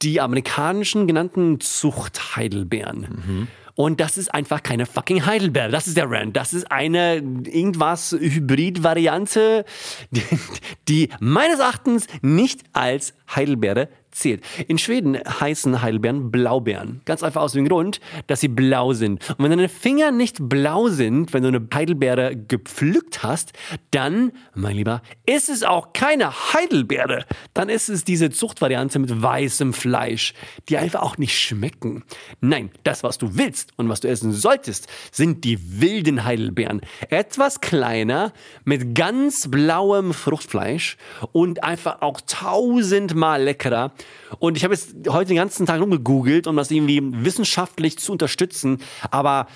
die 0.00 0.18
amerikanischen 0.18 1.06
genannten 1.06 1.60
Zucht-Heidelbeeren. 1.60 3.48
Und 3.74 4.00
das 4.00 4.16
ist 4.16 4.32
einfach 4.32 4.62
keine 4.62 4.86
fucking 4.86 5.26
Heidelbeere. 5.26 5.68
Das 5.68 5.86
ist 5.86 5.98
der 5.98 6.10
Rand. 6.10 6.34
Das 6.34 6.54
ist 6.54 6.72
eine 6.72 7.16
irgendwas 7.16 8.12
Hybrid-Variante, 8.12 9.66
die, 10.10 10.22
die 10.88 11.08
meines 11.20 11.58
Erachtens 11.58 12.06
nicht 12.22 12.62
als 12.72 13.12
Heidelbeere 13.34 13.90
zählt. 14.16 14.42
In 14.68 14.78
Schweden 14.78 15.16
heißen 15.16 15.82
Heidelbeeren 15.82 16.30
Blaubeeren. 16.30 17.02
Ganz 17.04 17.22
einfach 17.22 17.42
aus 17.42 17.52
dem 17.52 17.68
Grund, 17.68 18.00
dass 18.26 18.40
sie 18.40 18.48
blau 18.48 18.92
sind. 18.92 19.28
Und 19.30 19.44
wenn 19.44 19.50
deine 19.50 19.68
Finger 19.68 20.10
nicht 20.10 20.36
blau 20.40 20.88
sind, 20.88 21.32
wenn 21.32 21.42
du 21.42 21.48
eine 21.48 21.66
Heidelbeere 21.72 22.36
gepflückt 22.36 23.22
hast, 23.22 23.52
dann, 23.90 24.32
mein 24.54 24.76
Lieber, 24.76 25.02
ist 25.26 25.48
es 25.48 25.62
auch 25.62 25.92
keine 25.92 26.32
Heidelbeere. 26.54 27.24
Dann 27.54 27.68
ist 27.68 27.88
es 27.88 28.04
diese 28.04 28.30
Zuchtvariante 28.30 28.98
mit 28.98 29.22
weißem 29.22 29.72
Fleisch, 29.72 30.34
die 30.68 30.78
einfach 30.78 31.02
auch 31.02 31.18
nicht 31.18 31.38
schmecken. 31.38 32.04
Nein, 32.40 32.70
das, 32.84 33.02
was 33.02 33.18
du 33.18 33.36
willst 33.36 33.72
und 33.76 33.88
was 33.88 34.00
du 34.00 34.08
essen 34.08 34.32
solltest, 34.32 34.88
sind 35.12 35.44
die 35.44 35.80
wilden 35.80 36.24
Heidelbeeren. 36.24 36.80
Etwas 37.10 37.60
kleiner, 37.60 38.32
mit 38.64 38.94
ganz 38.94 39.50
blauem 39.50 40.12
Fruchtfleisch 40.12 40.96
und 41.32 41.62
einfach 41.62 42.02
auch 42.02 42.20
tausendmal 42.20 43.42
leckerer. 43.42 43.92
Und 44.38 44.56
ich 44.56 44.64
habe 44.64 44.74
jetzt 44.74 44.94
heute 45.08 45.28
den 45.28 45.36
ganzen 45.36 45.66
Tag 45.66 45.80
rumgegoogelt, 45.80 46.46
um 46.46 46.56
das 46.56 46.70
irgendwie 46.70 47.00
wissenschaftlich 47.02 47.98
zu 47.98 48.12
unterstützen. 48.12 48.78
Aber 49.10 49.46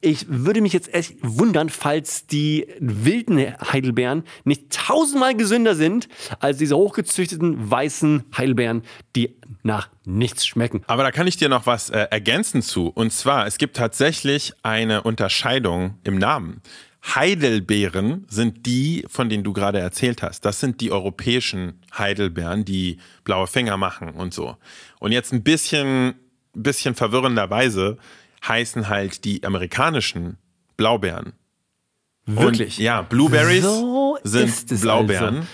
ich 0.00 0.26
würde 0.28 0.60
mich 0.60 0.72
jetzt 0.72 0.92
echt 0.92 1.16
wundern, 1.22 1.70
falls 1.70 2.26
die 2.26 2.66
wilden 2.78 3.38
Heidelbeeren 3.38 4.24
nicht 4.44 4.70
tausendmal 4.70 5.34
gesünder 5.34 5.74
sind 5.74 6.08
als 6.40 6.58
diese 6.58 6.76
hochgezüchteten 6.76 7.70
weißen 7.70 8.24
Heidelbeeren, 8.36 8.82
die 9.16 9.36
nach 9.62 9.88
nichts 10.04 10.46
schmecken. 10.46 10.82
Aber 10.86 11.02
da 11.04 11.10
kann 11.10 11.26
ich 11.26 11.36
dir 11.36 11.48
noch 11.48 11.66
was 11.66 11.88
äh, 11.90 12.06
ergänzen 12.10 12.62
zu. 12.62 12.88
Und 12.88 13.12
zwar, 13.12 13.46
es 13.46 13.58
gibt 13.58 13.76
tatsächlich 13.76 14.52
eine 14.62 15.02
Unterscheidung 15.02 15.98
im 16.04 16.18
Namen. 16.18 16.60
Heidelbeeren 17.04 18.26
sind 18.28 18.64
die, 18.66 19.04
von 19.08 19.28
denen 19.28 19.42
du 19.42 19.52
gerade 19.52 19.80
erzählt 19.80 20.22
hast. 20.22 20.44
Das 20.44 20.60
sind 20.60 20.80
die 20.80 20.92
europäischen 20.92 21.80
Heidelbeeren, 21.96 22.64
die 22.64 22.98
blaue 23.24 23.46
Finger 23.46 23.76
machen 23.76 24.10
und 24.10 24.32
so. 24.32 24.56
Und 25.00 25.12
jetzt 25.12 25.32
ein 25.32 25.42
bisschen, 25.42 26.14
bisschen 26.52 26.94
verwirrenderweise 26.94 27.98
heißen 28.46 28.88
halt 28.88 29.24
die 29.24 29.44
amerikanischen 29.44 30.38
Blaubeeren. 30.76 31.32
Wirklich? 32.26 32.78
Und, 32.78 32.84
ja, 32.84 33.02
Blueberries 33.02 33.64
so 33.64 34.18
sind 34.22 34.80
Blaubeeren. 34.80 35.36
Also. 35.36 35.48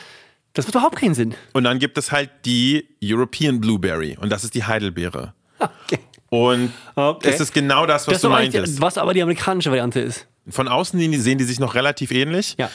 Das 0.52 0.66
macht 0.66 0.74
überhaupt 0.74 0.96
keinen 0.96 1.14
Sinn. 1.14 1.34
Und 1.52 1.64
dann 1.64 1.78
gibt 1.78 1.96
es 1.98 2.12
halt 2.12 2.30
die 2.44 2.88
European 3.02 3.60
Blueberry 3.60 4.16
und 4.20 4.30
das 4.30 4.44
ist 4.44 4.54
die 4.54 4.64
Heidelbeere. 4.64 5.34
Okay. 5.58 5.98
Und 6.30 6.72
okay. 6.94 7.30
es 7.30 7.40
ist 7.40 7.54
genau 7.54 7.86
das, 7.86 8.06
was 8.06 8.14
das 8.14 8.22
du 8.22 8.28
meintest. 8.28 8.80
Was 8.80 8.98
aber 8.98 9.14
die 9.14 9.22
amerikanische 9.22 9.70
Variante 9.70 10.00
ist. 10.00 10.26
Von 10.50 10.68
außen 10.68 10.98
sehen 11.20 11.38
die 11.38 11.44
sich 11.44 11.60
noch 11.60 11.74
relativ 11.74 12.10
ähnlich. 12.10 12.56
Ja. 12.58 12.70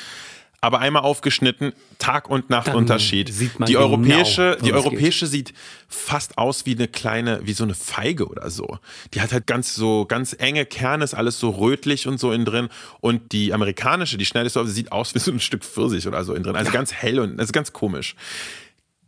Aber 0.62 0.80
einmal 0.80 1.02
aufgeschnitten, 1.02 1.74
Tag 1.98 2.30
und 2.30 2.50
Nacht 2.50 2.68
Dann 2.68 2.78
Unterschied. 2.78 3.34
Sieht 3.34 3.60
man 3.60 3.68
die 3.68 3.74
genau, 3.74 3.86
europäische, 3.86 4.58
die 4.64 4.72
europäische 4.72 5.28
sieht 5.28 5.54
fast 5.90 6.38
aus 6.38 6.66
wie 6.66 6.74
eine 6.74 6.88
kleine, 6.88 7.42
wie 7.44 7.52
so 7.52 7.66
eine 7.66 7.74
Feige 7.74 8.30
oder 8.30 8.50
so. 8.50 8.80
Die 9.14 9.20
hat 9.20 9.34
halt 9.34 9.46
ganz 9.46 9.76
so, 9.76 10.06
ganz 10.06 10.34
enge 10.40 10.66
Kerne, 10.66 11.04
ist 11.04 11.16
alles 11.16 11.38
so 11.38 11.50
rötlich 11.50 12.08
und 12.08 12.18
so 12.18 12.32
innen 12.32 12.46
drin. 12.46 12.70
Und 13.02 13.34
die 13.34 13.54
amerikanische, 13.54 14.18
die 14.18 14.26
schnell 14.26 14.46
ist, 14.46 14.54
sieht 14.54 14.94
aus 14.94 15.14
wie 15.14 15.20
so 15.20 15.32
ein 15.32 15.42
Stück 15.42 15.66
Pfirsich 15.66 16.08
oder 16.08 16.24
so 16.24 16.34
innen 16.34 16.46
drin. 16.46 16.56
Also 16.56 16.70
ja. 16.70 16.74
ganz 16.74 16.94
hell 16.94 17.20
und, 17.20 17.42
also 17.42 17.52
ganz 17.52 17.74
komisch. 17.74 18.16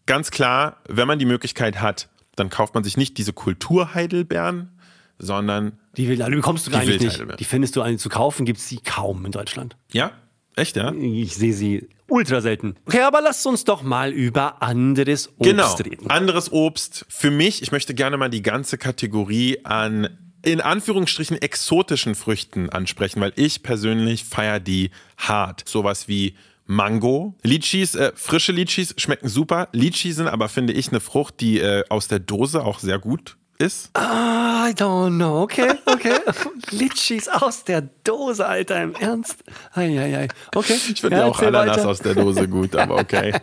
Ganz 0.06 0.32
klar, 0.32 0.82
wenn 0.90 1.08
man 1.08 1.20
die 1.20 1.26
Möglichkeit 1.26 1.80
hat, 1.80 2.10
dann 2.36 2.50
kauft 2.50 2.74
man 2.76 2.84
sich 2.84 2.98
nicht 2.98 3.18
diese 3.18 3.32
Kulturheidelbeeren, 3.32 4.78
sondern 5.20 5.80
die, 5.98 6.08
die 6.08 6.16
bekommst 6.16 6.68
du 6.68 6.72
gar 6.72 6.84
nicht. 6.84 7.40
Die 7.40 7.44
findest 7.44 7.76
du 7.76 7.82
eigentlich 7.82 8.02
zu 8.02 8.10
kaufen, 8.10 8.46
gibt 8.46 8.60
es 8.60 8.70
sie 8.70 8.78
kaum 8.78 9.26
in 9.26 9.32
Deutschland. 9.32 9.76
Ja? 9.92 10.12
Echt, 10.56 10.76
ja? 10.76 10.94
Ich 10.94 11.36
sehe 11.36 11.54
sie 11.54 11.90
ultra 12.08 12.42
selten. 12.42 12.76
Okay, 12.86 13.02
aber 13.02 13.22
lasst 13.22 13.46
uns 13.46 13.66
doch 13.66 13.84
mal 13.84 14.12
über 14.12 14.62
anderes 14.62 15.30
Obst 15.38 15.50
genau, 15.50 15.74
reden. 15.74 16.10
Anderes 16.10 16.52
Obst. 16.52 17.06
Für 17.10 17.32
mich, 17.32 17.62
ich 17.62 17.72
möchte 17.72 17.94
gerne 17.94 18.18
mal 18.18 18.30
die 18.30 18.42
ganze 18.42 18.78
Kategorie 18.78 19.60
an 19.66 20.10
in 20.44 20.62
Anführungsstrichen 20.62 21.42
exotischen 21.42 22.14
Früchten 22.14 22.70
ansprechen, 22.70 23.20
weil 23.20 23.34
ich 23.36 23.64
persönlich 23.64 24.26
feiere 24.26 24.60
die 24.60 24.92
hart. 25.18 25.68
Sowas 25.68 26.08
wie 26.08 26.36
Mango. 26.68 27.36
Litchis, 27.42 27.96
äh, 27.96 28.12
frische 28.16 28.52
Litchis 28.52 28.94
schmecken 28.98 29.28
super. 29.28 29.70
Litchi 29.72 30.12
sind 30.12 30.28
aber, 30.28 30.48
finde 30.48 30.74
ich, 30.74 30.90
eine 30.90 31.00
Frucht, 31.00 31.40
die 31.42 31.60
äh, 31.60 31.84
aus 31.90 32.08
der 32.08 32.20
Dose 32.20 32.64
auch 32.64 32.80
sehr 32.80 33.00
gut 33.00 33.38
ist? 33.58 33.90
I 33.98 34.74
don't 34.76 35.18
know. 35.18 35.44
Okay, 35.44 35.74
okay. 35.86 36.20
Litschis 36.72 37.28
aus 37.28 37.64
der 37.64 37.82
Dose, 38.04 38.46
Alter, 38.46 38.84
im 38.84 38.96
Ernst? 38.96 39.44
Eieiei. 39.74 40.28
Okay. 40.54 40.74
Ich 40.74 41.02
finde 41.02 41.18
ja, 41.18 41.26
auch 41.26 41.40
Ananas 41.40 41.78
weiter. 41.78 41.90
aus 41.90 42.00
der 42.00 42.16
Dose 42.16 42.48
gut, 42.48 42.76
aber 42.76 42.96
okay. 43.00 43.34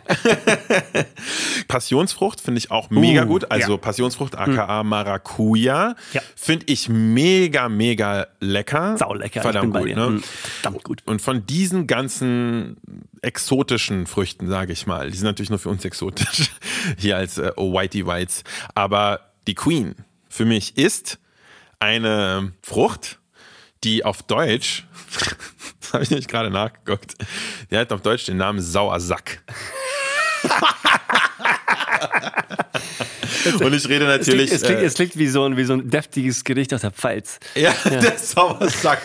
Passionsfrucht 1.67 2.41
finde 2.41 2.59
ich 2.59 2.71
auch 2.71 2.89
mega 2.89 3.23
uh, 3.23 3.27
gut. 3.27 3.51
Also 3.51 3.73
ja. 3.73 3.77
Passionsfrucht 3.77 4.37
aka 4.37 4.81
hm. 4.81 4.89
Maracuja 4.89 5.95
ja. 6.13 6.21
finde 6.35 6.65
ich 6.67 6.89
mega, 6.89 7.69
mega 7.69 8.27
lecker. 8.39 8.97
Sau 8.97 9.13
lecker. 9.13 9.41
Verdammt 9.41 9.73
gut, 9.73 9.95
ne? 9.95 10.05
Hm. 10.05 10.23
Verdammt 10.61 10.83
gut. 10.83 11.01
Und 11.05 11.21
von 11.21 11.45
diesen 11.45 11.87
ganzen 11.87 12.77
exotischen 13.21 14.05
Früchten, 14.05 14.47
sage 14.47 14.73
ich 14.73 14.85
mal, 14.85 15.09
die 15.09 15.17
sind 15.17 15.25
natürlich 15.25 15.49
nur 15.49 15.59
für 15.59 15.69
uns 15.69 15.83
exotisch, 15.85 16.51
hier 16.97 17.17
als 17.17 17.37
äh, 17.37 17.51
Whitey 17.57 18.05
Whites, 18.05 18.43
aber 18.75 19.32
die 19.47 19.55
Queen 19.55 19.95
für 20.29 20.45
mich 20.45 20.77
ist 20.77 21.19
eine 21.79 22.53
Frucht, 22.61 23.19
die 23.83 24.05
auf 24.05 24.23
Deutsch, 24.23 24.85
das 25.81 25.93
habe 25.93 26.03
ich 26.03 26.11
nicht 26.11 26.29
gerade 26.29 26.49
nachgeguckt, 26.49 27.15
die 27.69 27.77
hat 27.77 27.91
auf 27.91 28.01
Deutsch 28.01 28.25
den 28.25 28.37
Namen 28.37 28.61
Sauersack. 28.61 29.43
Und 33.45 33.73
ich 33.73 33.87
rede 33.89 34.05
natürlich. 34.05 34.51
Es 34.51 34.61
klingt, 34.61 34.61
es 34.61 34.63
klingt, 34.63 34.81
äh, 34.81 34.85
es 34.85 34.93
klingt 34.93 35.17
wie, 35.17 35.27
so 35.27 35.43
ein, 35.43 35.57
wie 35.57 35.63
so 35.63 35.73
ein 35.73 35.89
deftiges 35.89 36.43
Gericht 36.43 36.73
aus 36.73 36.81
der 36.81 36.91
Pfalz. 36.91 37.39
Ja, 37.55 37.73
ja. 37.85 37.89
der 38.01 38.17
Sauersack. 38.17 39.01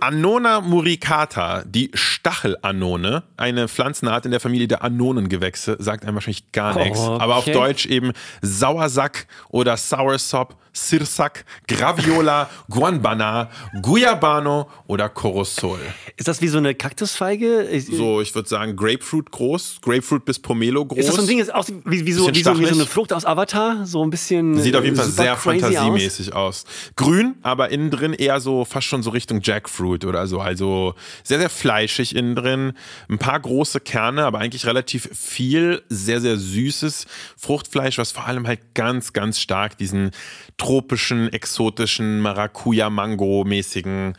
Annona 0.00 0.60
muricata, 0.60 1.64
die 1.64 1.90
Stachelanone, 1.94 3.24
eine 3.36 3.68
Pflanzenart 3.68 4.24
in 4.24 4.30
der 4.30 4.40
Familie 4.40 4.68
der 4.68 4.82
Anonengewächse, 4.82 5.76
sagt 5.78 6.04
einem 6.04 6.14
wahrscheinlich 6.14 6.52
gar 6.52 6.76
nichts. 6.76 6.98
Oh, 6.98 7.14
okay. 7.14 7.22
Aber 7.22 7.36
auf 7.36 7.44
Deutsch 7.44 7.86
eben 7.86 8.12
Sauersack 8.42 9.26
oder 9.50 9.76
Soursop 9.76 10.56
Sirsak, 10.72 11.44
Graviola, 11.68 12.48
Guanbana, 12.70 13.50
Guyabano 13.82 14.68
oder 14.86 15.10
Corosol. 15.10 15.78
Ist 16.16 16.28
das 16.28 16.40
wie 16.40 16.48
so 16.48 16.58
eine 16.58 16.74
Kaktusfeige? 16.74 17.68
So, 17.90 18.22
ich 18.22 18.34
würde 18.34 18.48
sagen 18.48 18.74
Grapefruit 18.74 19.30
groß, 19.30 19.80
Grapefruit 19.82 20.24
bis 20.24 20.38
Pomelo 20.38 20.86
groß. 20.86 20.98
Ist 20.98 21.08
das 21.08 21.16
so 21.16 21.22
ein 21.22 21.28
Ding, 21.28 21.40
ist 21.40 21.54
auch 21.54 21.66
wie, 21.68 22.06
wie, 22.06 22.12
so, 22.12 22.26
wie, 22.26 22.42
so, 22.42 22.58
wie 22.58 22.66
so 22.66 22.74
eine 22.74 22.86
Frucht 22.86 23.12
aus 23.12 23.26
Avatar? 23.26 23.81
So 23.86 24.04
ein 24.04 24.10
bisschen. 24.10 24.58
Sieht 24.58 24.76
auf 24.76 24.84
jeden 24.84 24.96
Fall 24.96 25.08
sehr 25.08 25.36
fantasiemäßig 25.36 26.32
aus. 26.34 26.64
aus. 26.64 26.92
Grün, 26.96 27.36
aber 27.42 27.70
innen 27.70 27.90
drin 27.90 28.12
eher 28.12 28.40
so 28.40 28.64
fast 28.64 28.86
schon 28.86 29.02
so 29.02 29.10
Richtung 29.10 29.40
Jackfruit 29.42 30.04
oder 30.04 30.26
so. 30.26 30.40
Also 30.40 30.94
sehr, 31.22 31.38
sehr 31.38 31.50
fleischig 31.50 32.14
innen 32.16 32.34
drin. 32.34 32.72
Ein 33.08 33.18
paar 33.18 33.40
große 33.40 33.80
Kerne, 33.80 34.24
aber 34.24 34.38
eigentlich 34.38 34.66
relativ 34.66 35.08
viel, 35.12 35.82
sehr, 35.88 36.20
sehr 36.20 36.36
süßes 36.36 37.06
Fruchtfleisch, 37.36 37.98
was 37.98 38.12
vor 38.12 38.26
allem 38.26 38.46
halt 38.46 38.74
ganz, 38.74 39.12
ganz 39.12 39.40
stark 39.40 39.78
diesen 39.78 40.10
tropischen, 40.56 41.32
exotischen, 41.32 42.20
Maracuja-Mango-mäßigen 42.20 44.14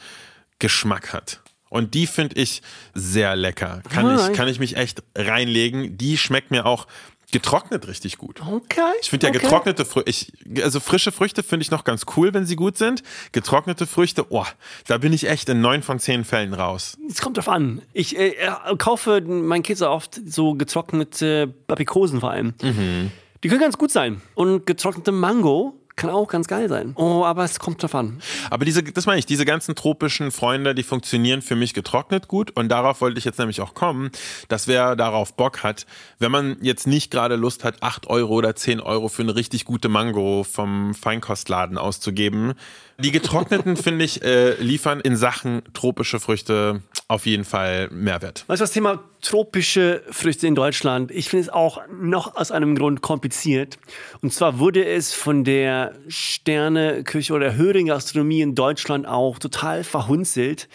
Geschmack 0.59 1.13
hat. 1.13 1.41
Und 1.73 1.95
die 1.95 2.05
finde 2.05 2.39
ich 2.39 2.61
sehr 2.93 3.35
lecker. 3.35 3.81
Kann, 3.89 4.15
ich, 4.15 4.33
kann 4.37 4.47
ich 4.47 4.59
mich 4.59 4.77
echt 4.77 5.01
reinlegen. 5.15 5.97
Die 5.97 6.19
schmeckt 6.19 6.51
mir 6.51 6.67
auch 6.67 6.85
getrocknet 7.33 7.87
richtig 7.87 8.17
gut. 8.17 8.41
Okay. 8.41 8.81
Ich 9.01 9.09
finde 9.09 9.25
ja 9.25 9.31
okay. 9.31 9.39
getrocknete 9.39 9.83
Früchte, 9.83 10.31
also 10.63 10.79
frische 10.79 11.11
Früchte 11.11 11.43
finde 11.43 11.63
ich 11.63 11.71
noch 11.71 11.83
ganz 11.83 12.05
cool, 12.15 12.33
wenn 12.33 12.45
sie 12.45 12.55
gut 12.55 12.77
sind. 12.77 13.03
Getrocknete 13.33 13.87
Früchte, 13.87 14.31
oh, 14.31 14.45
da 14.87 14.99
bin 14.99 15.11
ich 15.11 15.27
echt 15.27 15.49
in 15.49 15.59
neun 15.59 15.81
von 15.81 15.99
zehn 15.99 16.23
Fällen 16.23 16.53
raus. 16.53 16.97
Es 17.09 17.21
kommt 17.21 17.37
drauf 17.37 17.49
an. 17.49 17.81
Ich 17.91 18.17
äh, 18.17 18.29
äh 18.29 18.77
kaufe 18.77 19.19
meinen 19.21 19.63
Kids 19.63 19.81
oft 19.81 20.21
so 20.25 20.53
getrocknete 20.53 21.53
Aprikosen 21.67 22.21
vor 22.21 22.31
allem. 22.31 22.53
Mhm. 22.61 23.11
Die 23.43 23.49
können 23.49 23.61
ganz 23.61 23.77
gut 23.77 23.91
sein. 23.91 24.21
Und 24.35 24.65
getrocknete 24.65 25.11
Mango 25.11 25.73
kann 25.95 26.09
auch 26.09 26.27
ganz 26.27 26.47
geil 26.47 26.69
sein. 26.69 26.93
Oh, 26.95 27.23
aber 27.23 27.43
es 27.43 27.59
kommt 27.59 27.83
drauf 27.83 27.95
an. 27.95 28.21
Aber 28.49 28.65
diese, 28.65 28.83
das 28.83 29.05
meine 29.05 29.19
ich, 29.19 29.25
diese 29.25 29.45
ganzen 29.45 29.75
tropischen 29.75 30.31
Freunde, 30.31 30.73
die 30.73 30.83
funktionieren 30.83 31.41
für 31.41 31.55
mich 31.55 31.73
getrocknet 31.73 32.27
gut. 32.27 32.51
Und 32.51 32.69
darauf 32.69 33.01
wollte 33.01 33.19
ich 33.19 33.25
jetzt 33.25 33.39
nämlich 33.39 33.61
auch 33.61 33.73
kommen, 33.73 34.09
dass 34.47 34.67
wer 34.67 34.95
darauf 34.95 35.33
Bock 35.35 35.63
hat, 35.63 35.85
wenn 36.19 36.31
man 36.31 36.57
jetzt 36.61 36.87
nicht 36.87 37.11
gerade 37.11 37.35
Lust 37.35 37.63
hat, 37.63 37.83
8 37.83 38.07
Euro 38.07 38.33
oder 38.33 38.55
10 38.55 38.79
Euro 38.79 39.07
für 39.07 39.21
eine 39.21 39.35
richtig 39.35 39.65
gute 39.65 39.89
Mango 39.89 40.43
vom 40.43 40.93
Feinkostladen 40.95 41.77
auszugeben. 41.77 42.53
Die 42.99 43.11
getrockneten, 43.11 43.75
finde 43.75 44.05
ich, 44.05 44.23
äh, 44.23 44.53
liefern 44.61 44.99
in 44.99 45.15
Sachen 45.15 45.63
tropische 45.73 46.19
Früchte 46.19 46.81
auf 47.07 47.25
jeden 47.25 47.43
Fall 47.43 47.89
Mehrwert. 47.91 48.45
Weißt 48.47 48.61
du, 48.61 48.63
das 48.63 48.71
Thema 48.71 49.03
tropische 49.21 50.03
Früchte 50.11 50.47
in 50.47 50.55
Deutschland, 50.55 51.11
ich 51.11 51.29
finde 51.29 51.43
es 51.43 51.49
auch 51.49 51.81
noch 51.91 52.35
aus 52.35 52.51
einem 52.51 52.75
Grund 52.75 53.01
kompliziert. 53.01 53.79
Und 54.21 54.33
zwar 54.33 54.59
wurde 54.59 54.85
es 54.85 55.13
von 55.13 55.43
der 55.43 55.93
Sterneküche 56.07 57.33
oder 57.33 57.55
höheren 57.55 57.87
Gastronomie 57.87 58.41
in 58.41 58.53
Deutschland 58.53 59.07
auch 59.07 59.39
total 59.39 59.83
verhunzelt. 59.83 60.67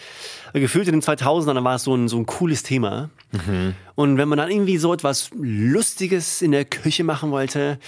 Gefühlt 0.53 0.87
in 0.87 0.93
den 0.93 1.01
2000ern 1.01 1.63
war 1.63 1.75
es 1.75 1.83
so 1.83 1.95
ein, 1.95 2.07
so 2.07 2.17
ein 2.17 2.25
cooles 2.25 2.63
Thema. 2.63 3.09
Mhm. 3.31 3.75
Und 3.95 4.17
wenn 4.17 4.29
man 4.29 4.37
dann 4.37 4.49
irgendwie 4.49 4.77
so 4.77 4.93
etwas 4.93 5.29
Lustiges 5.35 6.41
in 6.41 6.51
der 6.51 6.65
Küche 6.65 7.03
machen 7.03 7.31
wollte, 7.31 7.79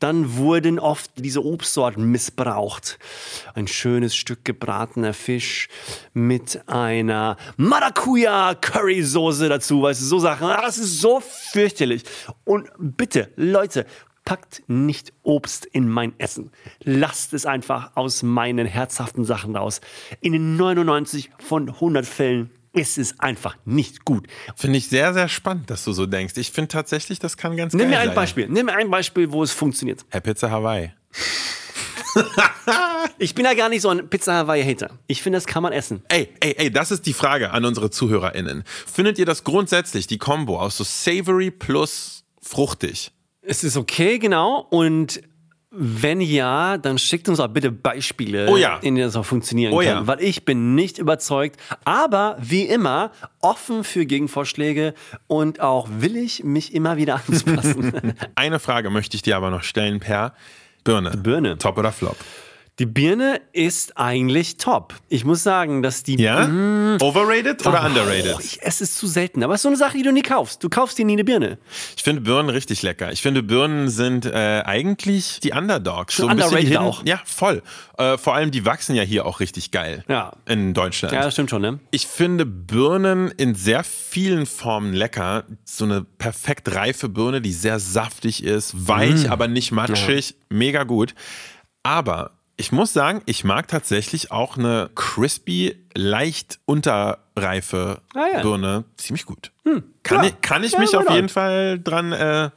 dann 0.00 0.36
wurden 0.36 0.78
oft 0.78 1.10
diese 1.16 1.44
Obstsorten 1.44 2.04
missbraucht. 2.10 2.98
Ein 3.54 3.68
schönes 3.68 4.16
Stück 4.16 4.44
gebratener 4.44 5.12
Fisch 5.12 5.68
mit 6.14 6.66
einer 6.68 7.36
Maracuja-Currysoße 7.58 9.48
dazu, 9.48 9.82
weißt 9.82 10.00
du, 10.00 10.06
so 10.06 10.18
Sachen. 10.18 10.48
Ah, 10.48 10.62
das 10.62 10.78
ist 10.78 11.00
so 11.00 11.20
fürchterlich. 11.20 12.02
Und 12.44 12.68
bitte, 12.78 13.30
Leute, 13.36 13.86
packt 14.28 14.62
nicht 14.66 15.14
Obst 15.22 15.64
in 15.64 15.88
mein 15.88 16.12
Essen. 16.18 16.50
Lasst 16.84 17.32
es 17.32 17.46
einfach 17.46 17.92
aus 17.96 18.22
meinen 18.22 18.66
herzhaften 18.66 19.24
Sachen 19.24 19.56
raus. 19.56 19.80
In 20.20 20.54
99 20.58 21.30
von 21.38 21.70
100 21.70 22.04
Fällen 22.04 22.50
ist 22.74 22.98
es 22.98 23.18
einfach 23.20 23.56
nicht 23.64 24.04
gut. 24.04 24.26
Finde 24.54 24.76
ich 24.76 24.90
sehr, 24.90 25.14
sehr 25.14 25.28
spannend, 25.28 25.70
dass 25.70 25.82
du 25.82 25.92
so 25.92 26.04
denkst. 26.04 26.34
Ich 26.36 26.50
finde 26.50 26.68
tatsächlich, 26.68 27.18
das 27.18 27.38
kann 27.38 27.56
ganz 27.56 27.72
Nimm 27.72 27.88
mir 27.88 28.00
ein 28.00 28.08
sein. 28.08 28.14
Beispiel. 28.14 28.48
Nimm 28.50 28.66
mir 28.66 28.74
ein 28.74 28.90
Beispiel, 28.90 29.32
wo 29.32 29.42
es 29.42 29.52
funktioniert. 29.52 30.04
Herr 30.10 30.20
Pizza 30.20 30.50
Hawaii. 30.50 30.92
Ich 33.20 33.34
bin 33.34 33.44
ja 33.44 33.54
gar 33.54 33.68
nicht 33.68 33.82
so 33.82 33.88
ein 33.88 34.08
Pizza 34.08 34.34
Hawaii-Hater. 34.34 34.90
Ich 35.08 35.22
finde, 35.22 35.38
das 35.38 35.46
kann 35.46 35.62
man 35.62 35.72
essen. 35.72 36.02
Ey, 36.08 36.28
ey, 36.38 36.54
ey, 36.56 36.70
das 36.70 36.92
ist 36.92 37.04
die 37.06 37.12
Frage 37.12 37.50
an 37.50 37.64
unsere 37.64 37.90
ZuhörerInnen. 37.90 38.62
Findet 38.86 39.18
ihr 39.18 39.26
das 39.26 39.42
grundsätzlich, 39.42 40.06
die 40.06 40.18
Kombo 40.18 40.60
aus 40.60 40.76
so 40.76 40.84
savory 40.84 41.50
plus 41.50 42.24
fruchtig? 42.40 43.10
Es 43.48 43.64
ist 43.64 43.76
okay, 43.76 44.18
genau. 44.18 44.66
Und 44.70 45.20
wenn 45.70 46.20
ja, 46.20 46.78
dann 46.78 46.98
schickt 46.98 47.28
uns 47.28 47.40
auch 47.40 47.48
bitte 47.48 47.70
Beispiele, 47.70 48.48
Oh 48.50 48.56
ja. 48.56 48.76
in 48.76 48.94
denen 48.94 49.06
das 49.06 49.16
auch 49.16 49.24
funktionieren 49.24 49.72
Oh 49.74 49.78
kann. 49.78 49.86
ja. 49.86 50.06
Weil 50.06 50.20
ich 50.22 50.44
bin 50.44 50.74
nicht 50.74 50.98
überzeugt, 50.98 51.60
aber 51.84 52.36
wie 52.40 52.62
immer 52.62 53.10
offen 53.40 53.84
für 53.84 54.06
Gegenvorschläge 54.06 54.94
und 55.26 55.60
auch 55.60 55.88
willig, 55.98 56.42
mich 56.44 56.74
immer 56.74 56.96
wieder 56.96 57.20
anzupassen. 57.28 58.14
Eine 58.34 58.58
Frage 58.60 58.88
möchte 58.90 59.14
ich 59.16 59.22
dir 59.22 59.36
aber 59.36 59.50
noch 59.50 59.62
stellen, 59.62 60.00
Per. 60.00 60.34
Birne. 60.84 61.10
Birne. 61.16 61.58
Top 61.58 61.76
oder 61.76 61.92
Flop? 61.92 62.16
Die 62.78 62.86
Birne 62.86 63.40
ist 63.52 63.96
eigentlich 63.98 64.56
top. 64.56 64.94
Ich 65.08 65.24
muss 65.24 65.42
sagen, 65.42 65.82
dass 65.82 66.04
die 66.04 66.14
Ja? 66.16 66.44
Overrated 67.00 67.66
oder 67.66 67.84
underrated? 67.84 68.34
Oh, 68.36 68.40
ich 68.40 68.62
esse 68.62 68.84
es 68.84 68.94
zu 68.94 69.08
selten, 69.08 69.42
aber 69.42 69.54
es 69.54 69.58
ist 69.58 69.62
so 69.62 69.68
eine 69.68 69.76
Sache, 69.76 69.96
die 69.96 70.04
du 70.04 70.12
nie 70.12 70.22
kaufst. 70.22 70.62
Du 70.62 70.68
kaufst 70.68 70.96
dir 70.96 71.04
nie 71.04 71.14
eine 71.14 71.24
Birne. 71.24 71.58
Ich 71.96 72.04
finde 72.04 72.20
Birnen 72.22 72.50
richtig 72.50 72.82
lecker. 72.82 73.10
Ich 73.10 73.20
finde 73.20 73.42
Birnen 73.42 73.88
sind 73.88 74.26
äh, 74.26 74.62
eigentlich 74.64 75.40
die 75.40 75.50
Underdogs. 75.52 76.16
So 76.16 76.28
ein 76.28 76.36
bisschen 76.36 76.50
underrated 76.50 76.68
hin- 76.68 76.76
auch. 76.78 77.04
Ja, 77.04 77.20
voll. 77.24 77.62
Äh, 77.96 78.16
vor 78.16 78.34
allem 78.36 78.52
die 78.52 78.64
wachsen 78.64 78.94
ja 78.94 79.02
hier 79.02 79.26
auch 79.26 79.40
richtig 79.40 79.72
geil. 79.72 80.04
Ja. 80.08 80.32
In 80.46 80.72
Deutschland. 80.72 81.12
Ja, 81.12 81.22
das 81.22 81.32
stimmt 81.32 81.50
schon, 81.50 81.62
ne? 81.62 81.80
Ich 81.90 82.06
finde 82.06 82.46
Birnen 82.46 83.32
in 83.32 83.56
sehr 83.56 83.82
vielen 83.82 84.46
Formen 84.46 84.92
lecker. 84.92 85.44
So 85.64 85.84
eine 85.84 86.04
perfekt 86.04 86.72
reife 86.74 87.08
Birne, 87.08 87.40
die 87.40 87.52
sehr 87.52 87.80
saftig 87.80 88.44
ist, 88.44 88.86
weich, 88.88 89.24
Mm. 89.26 89.30
aber 89.32 89.48
nicht 89.48 89.72
matschig. 89.72 90.36
Mega 90.48 90.84
gut. 90.84 91.14
Aber 91.82 92.37
ich 92.58 92.72
muss 92.72 92.92
sagen, 92.92 93.22
ich 93.24 93.44
mag 93.44 93.68
tatsächlich 93.68 94.30
auch 94.30 94.58
eine 94.58 94.90
crispy, 94.94 95.76
leicht 95.94 96.58
unterreife 96.66 98.02
Ah, 98.14 98.26
ja. 98.34 98.42
Birne 98.42 98.84
ziemlich 98.96 99.24
gut. 99.24 99.52
Kann, 100.02 100.24
ja. 100.24 100.28
ich, 100.30 100.40
kann 100.42 100.64
ich 100.64 100.72
Ja, 100.72 100.80
mich 100.80 100.94
auf 100.96 101.08
jeden 101.10 101.28
Fall 101.30 101.78
dran 101.78 102.12
äh, 102.12 102.50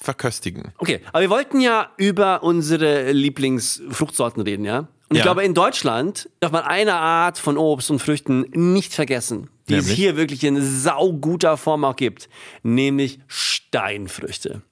verköstigen. 0.00 0.72
Okay, 0.78 1.00
aber 1.12 1.20
wir 1.22 1.30
wollten 1.30 1.60
ja 1.60 1.90
über 1.98 2.42
unsere 2.42 3.12
Lieblingsfruchtsorten 3.12 4.42
reden, 4.42 4.64
ja? 4.64 4.88
Und 5.08 5.16
ich 5.16 5.22
glaube, 5.22 5.42
in 5.42 5.54
Deutschland 5.54 6.28
darf 6.38 6.52
man 6.52 6.62
eine 6.62 6.94
Art 6.94 7.36
von 7.36 7.58
Obst 7.58 7.90
und 7.90 7.98
Früchten 7.98 8.46
nicht 8.52 8.94
vergessen, 8.94 9.50
die 9.68 9.74
es 9.74 9.86
Nämlich? 9.86 9.96
hier 9.98 10.16
wirklich 10.16 10.44
in 10.44 10.62
sauguter 10.62 11.56
Form 11.56 11.84
auch 11.84 11.96
gibt, 11.96 12.28
nämlich 12.62 13.18
Steinfrüchte. 13.26 14.62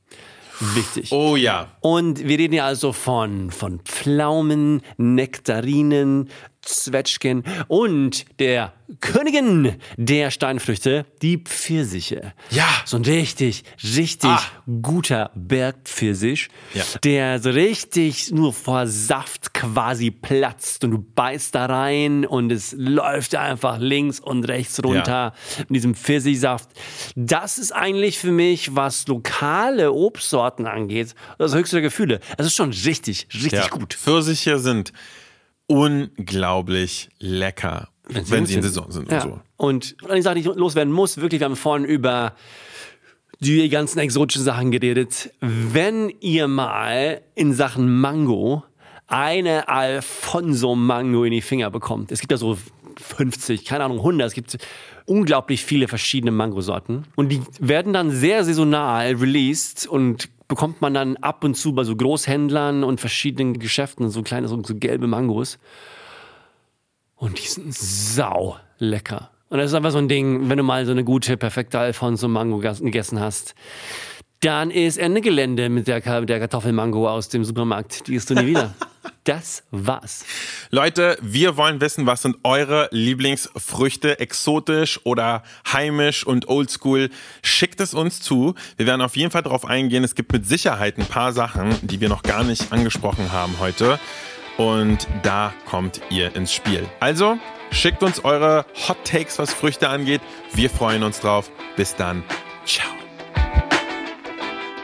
Wichtig. 0.61 1.13
Oh 1.13 1.37
ja. 1.37 1.69
Und 1.81 2.27
wir 2.27 2.39
reden 2.39 2.55
ja 2.55 2.67
also 2.67 2.93
von, 2.93 3.51
von 3.51 3.81
Pflaumen, 3.81 4.83
Nektarinen, 4.97 6.31
Zwetschgen 6.69 7.45
und 7.69 8.25
der 8.39 8.73
Königin 9.01 9.77
der 9.99 10.31
Steinfrüchte, 10.31 11.05
die 11.21 11.37
Pfirsiche. 11.39 12.33
Ja. 12.51 12.67
So 12.87 12.97
ein 12.97 13.05
richtig, 13.05 13.65
richtig 13.83 14.31
Ah. 14.31 14.43
guter 14.81 15.31
Bergpfirsich, 15.35 16.49
Ja. 16.73 16.85
der 17.05 17.39
so 17.41 17.51
richtig 17.51 18.31
nur 18.31 18.55
vor 18.55 18.87
Saft 18.87 19.53
quasi 19.53 20.11
platzt 20.11 20.85
und 20.85 20.91
du 20.93 20.99
beißt 21.15 21.55
da 21.55 21.67
rein 21.67 22.25
und 22.25 22.51
es 22.51 22.75
läuft 22.79 23.35
einfach 23.35 23.79
links 23.79 24.21
und 24.21 24.45
rechts 24.49 24.83
runter 24.83 25.35
in 25.69 25.75
diesem 25.75 25.95
Pfirsichsaft. 25.95 26.71
Das 27.15 27.59
ist 27.59 27.73
eigentlich 27.73 28.19
für 28.19 28.33
mich, 28.33 28.75
was 28.75 29.07
lokale 29.07 29.93
Obstsorten 29.93 30.67
angeht, 30.67 31.15
das 31.37 31.55
höchste 31.55 31.77
der 31.77 31.83
Gefühle. 31.83 32.21
Es 32.39 32.47
ist 32.47 32.55
schon 32.55 32.71
richtig, 32.71 33.29
richtig 33.35 33.53
ja. 33.53 33.69
gut. 33.69 33.93
Pfirsiche 33.95 34.59
sind 34.59 34.93
unglaublich 35.69 37.09
lecker, 37.21 37.89
wenn 38.09 38.25
sie, 38.25 38.55
gut 38.55 38.57
in 38.57 38.63
Saison 38.63 38.91
sind 38.91 39.11
Ja. 39.11 39.23
und 39.23 39.23
so. 39.23 39.41
Und 39.57 39.97
eine 40.09 40.23
Sache, 40.23 40.35
die 40.37 40.41
ich 40.41 40.47
loswerden 40.47 40.93
muss, 40.93 41.19
wirklich, 41.19 41.41
wir 41.41 41.45
haben 41.45 41.57
vorhin 41.57 41.85
über 41.87 42.35
die 43.41 43.69
ganzen 43.69 43.99
exotischen 44.01 44.43
Sachen 44.43 44.71
geredet. 44.73 45.31
Wenn 45.41 46.13
ihr 46.21 46.49
mal 46.49 47.21
in 47.35 47.53
Sachen 47.55 48.01
Mango 48.01 48.65
eine 49.07 49.69
Alfonso 49.69 50.75
Mango 50.75 51.25
in 51.25 51.33
die 51.33 51.41
Finger 51.43 51.71
bekommt, 51.71 52.11
es 52.13 52.21
gibt 52.21 52.33
ja 52.33 52.37
so 52.39 52.59
50, 53.01 53.65
keine 53.65 53.85
Ahnung, 53.85 53.99
100, 53.99 54.27
es 54.27 54.33
gibt 54.35 54.59
unglaublich 55.07 55.65
viele 55.65 55.87
verschiedene 55.89 56.33
Mangosorten 56.33 57.05
und 57.15 57.29
die 57.31 57.41
werden 57.61 57.93
dann 57.93 58.11
sehr 58.11 58.45
saisonal 58.45 59.15
released 59.15 59.87
und 59.87 60.29
bekommt 60.49 60.81
man 60.81 60.95
dann 60.95 61.17
ab 61.19 61.45
und 61.45 61.55
zu 61.55 61.75
bei 61.75 61.85
so 61.85 61.95
Großhändlern 61.95 62.83
und 62.83 63.01
verschiedenen 63.01 63.59
Geschäften 63.59 64.09
so 64.11 64.23
kleine, 64.23 64.49
so, 64.49 64.61
so 64.63 64.75
gelbe 64.75 65.07
Mangos. 65.07 65.59
Und 67.17 67.39
die 67.39 67.47
sind 67.47 67.75
sau 67.75 68.57
lecker. 68.79 69.31
Und 69.51 69.59
das 69.59 69.71
ist 69.71 69.75
einfach 69.75 69.91
so 69.91 69.99
ein 69.99 70.09
Ding, 70.09 70.49
wenn 70.49 70.59
du 70.59 70.65
mal 70.65 70.85
so 70.85 70.93
eine 70.93 71.05
gute, 71.05 71.37
perfekte 71.37 71.79
Alfonso 71.79 72.29
Mango 72.29 72.59
gegessen 72.59 73.21
hast, 73.21 73.55
dann 74.41 74.71
ist 74.71 74.99
Ende 74.99 75.21
Gelände 75.21 75.69
mit 75.69 75.89
der, 75.89 76.01
der 76.01 76.39
Kartoffelmango 76.39 77.09
aus 77.09 77.29
dem 77.29 77.45
Supermarkt. 77.45 78.07
Die 78.07 78.15
isst 78.15 78.31
du 78.31 78.35
nie 78.35 78.47
wieder. 78.47 78.75
Das 79.25 79.63
war's. 79.71 80.25
Leute, 80.71 81.19
wir 81.21 81.59
wollen 81.59 81.83
wissen, 81.83 82.07
was 82.07 82.23
sind 82.23 82.37
eure 82.45 82.89
Lieblingsfrüchte, 82.93 84.21
exotisch 84.21 85.01
oder 85.05 85.43
heimisch 85.71 86.27
und 86.27 86.49
oldschool. 86.49 87.11
Schickt 87.43 87.81
es 87.81 87.93
uns 87.93 88.21
zu. 88.21 88.55
Wir 88.79 88.87
werden 88.87 89.03
auf 89.03 89.17
jeden 89.17 89.31
Fall 89.31 89.43
darauf 89.43 89.67
eingehen. 89.67 90.03
Es 90.03 90.15
gibt 90.15 90.33
mit 90.33 90.47
Sicherheit 90.47 90.99
ein 90.99 91.05
paar 91.05 91.35
Sachen, 91.35 91.75
die 91.83 92.01
wir 92.01 92.09
noch 92.09 92.23
gar 92.23 92.43
nicht 92.43 92.73
angesprochen 92.73 93.31
haben 93.31 93.55
heute. 93.61 93.99
Und 94.57 95.07
da 95.23 95.53
kommt 95.67 96.01
ihr 96.11 96.35
ins 96.35 96.53
Spiel. 96.53 96.87
Also, 96.99 97.39
schickt 97.71 98.03
uns 98.03 98.25
eure 98.25 98.65
Hot 98.89 99.05
Takes, 99.05 99.39
was 99.39 99.53
Früchte 99.53 99.89
angeht. 99.91 100.23
Wir 100.55 100.71
freuen 100.71 101.03
uns 101.03 101.21
drauf. 101.21 101.51
Bis 101.77 101.95
dann. 101.95 102.25
Ciao. 102.65 102.98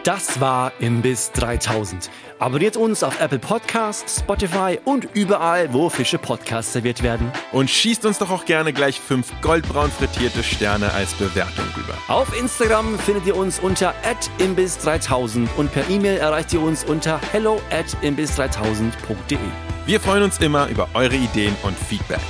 Das 0.04 0.38
war 0.38 0.72
Imbiss 0.80 1.32
3000. 1.32 2.10
Abonniert 2.38 2.76
uns 2.76 3.02
auf 3.02 3.18
Apple 3.22 3.38
Podcasts, 3.38 4.20
Spotify 4.20 4.78
und 4.84 5.08
überall, 5.14 5.72
wo 5.72 5.88
Fische 5.88 6.18
Podcasts 6.18 6.74
serviert 6.74 7.02
werden. 7.02 7.32
Und 7.52 7.70
schießt 7.70 8.04
uns 8.04 8.18
doch 8.18 8.30
auch 8.30 8.44
gerne 8.44 8.74
gleich 8.74 9.00
fünf 9.00 9.32
goldbraun 9.40 9.90
frittierte 9.90 10.42
Sterne 10.42 10.92
als 10.92 11.14
Bewertung 11.14 11.64
rüber. 11.74 11.94
Auf 12.08 12.38
Instagram 12.38 12.98
findet 12.98 13.24
ihr 13.24 13.34
uns 13.34 13.58
unter 13.58 13.94
imbiss3000 14.40 15.48
und 15.56 15.72
per 15.72 15.88
E-Mail 15.88 16.18
erreicht 16.18 16.52
ihr 16.52 16.60
uns 16.60 16.84
unter 16.84 17.18
hello 17.32 17.62
at 17.70 17.86
imbiss3000.de. 18.02 19.38
Wir 19.86 20.00
freuen 20.00 20.24
uns 20.24 20.36
immer 20.36 20.68
über 20.68 20.86
eure 20.92 21.16
Ideen 21.16 21.56
und 21.62 21.78
Feedback. 21.78 22.20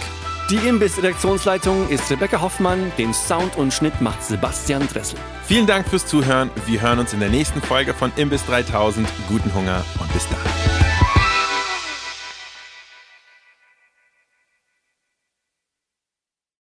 Die 0.50 0.56
Imbiss-Redaktionsleitung 0.56 1.88
ist 1.88 2.10
Rebecca 2.10 2.42
Hoffmann, 2.42 2.92
den 2.98 3.14
Sound 3.14 3.56
und 3.56 3.72
Schnitt 3.72 4.02
macht 4.02 4.22
Sebastian 4.22 4.86
Dressel. 4.88 5.18
Vielen 5.46 5.66
Dank 5.66 5.88
fürs 5.88 6.04
Zuhören. 6.04 6.50
Wir 6.66 6.82
hören 6.82 6.98
uns 6.98 7.14
in 7.14 7.20
der 7.20 7.30
nächsten 7.30 7.62
Folge 7.62 7.94
von 7.94 8.12
Imbiss 8.16 8.44
3000. 8.44 9.08
Guten 9.26 9.54
Hunger 9.54 9.82
und 9.98 10.12
bis 10.12 10.28
dann. 10.28 10.73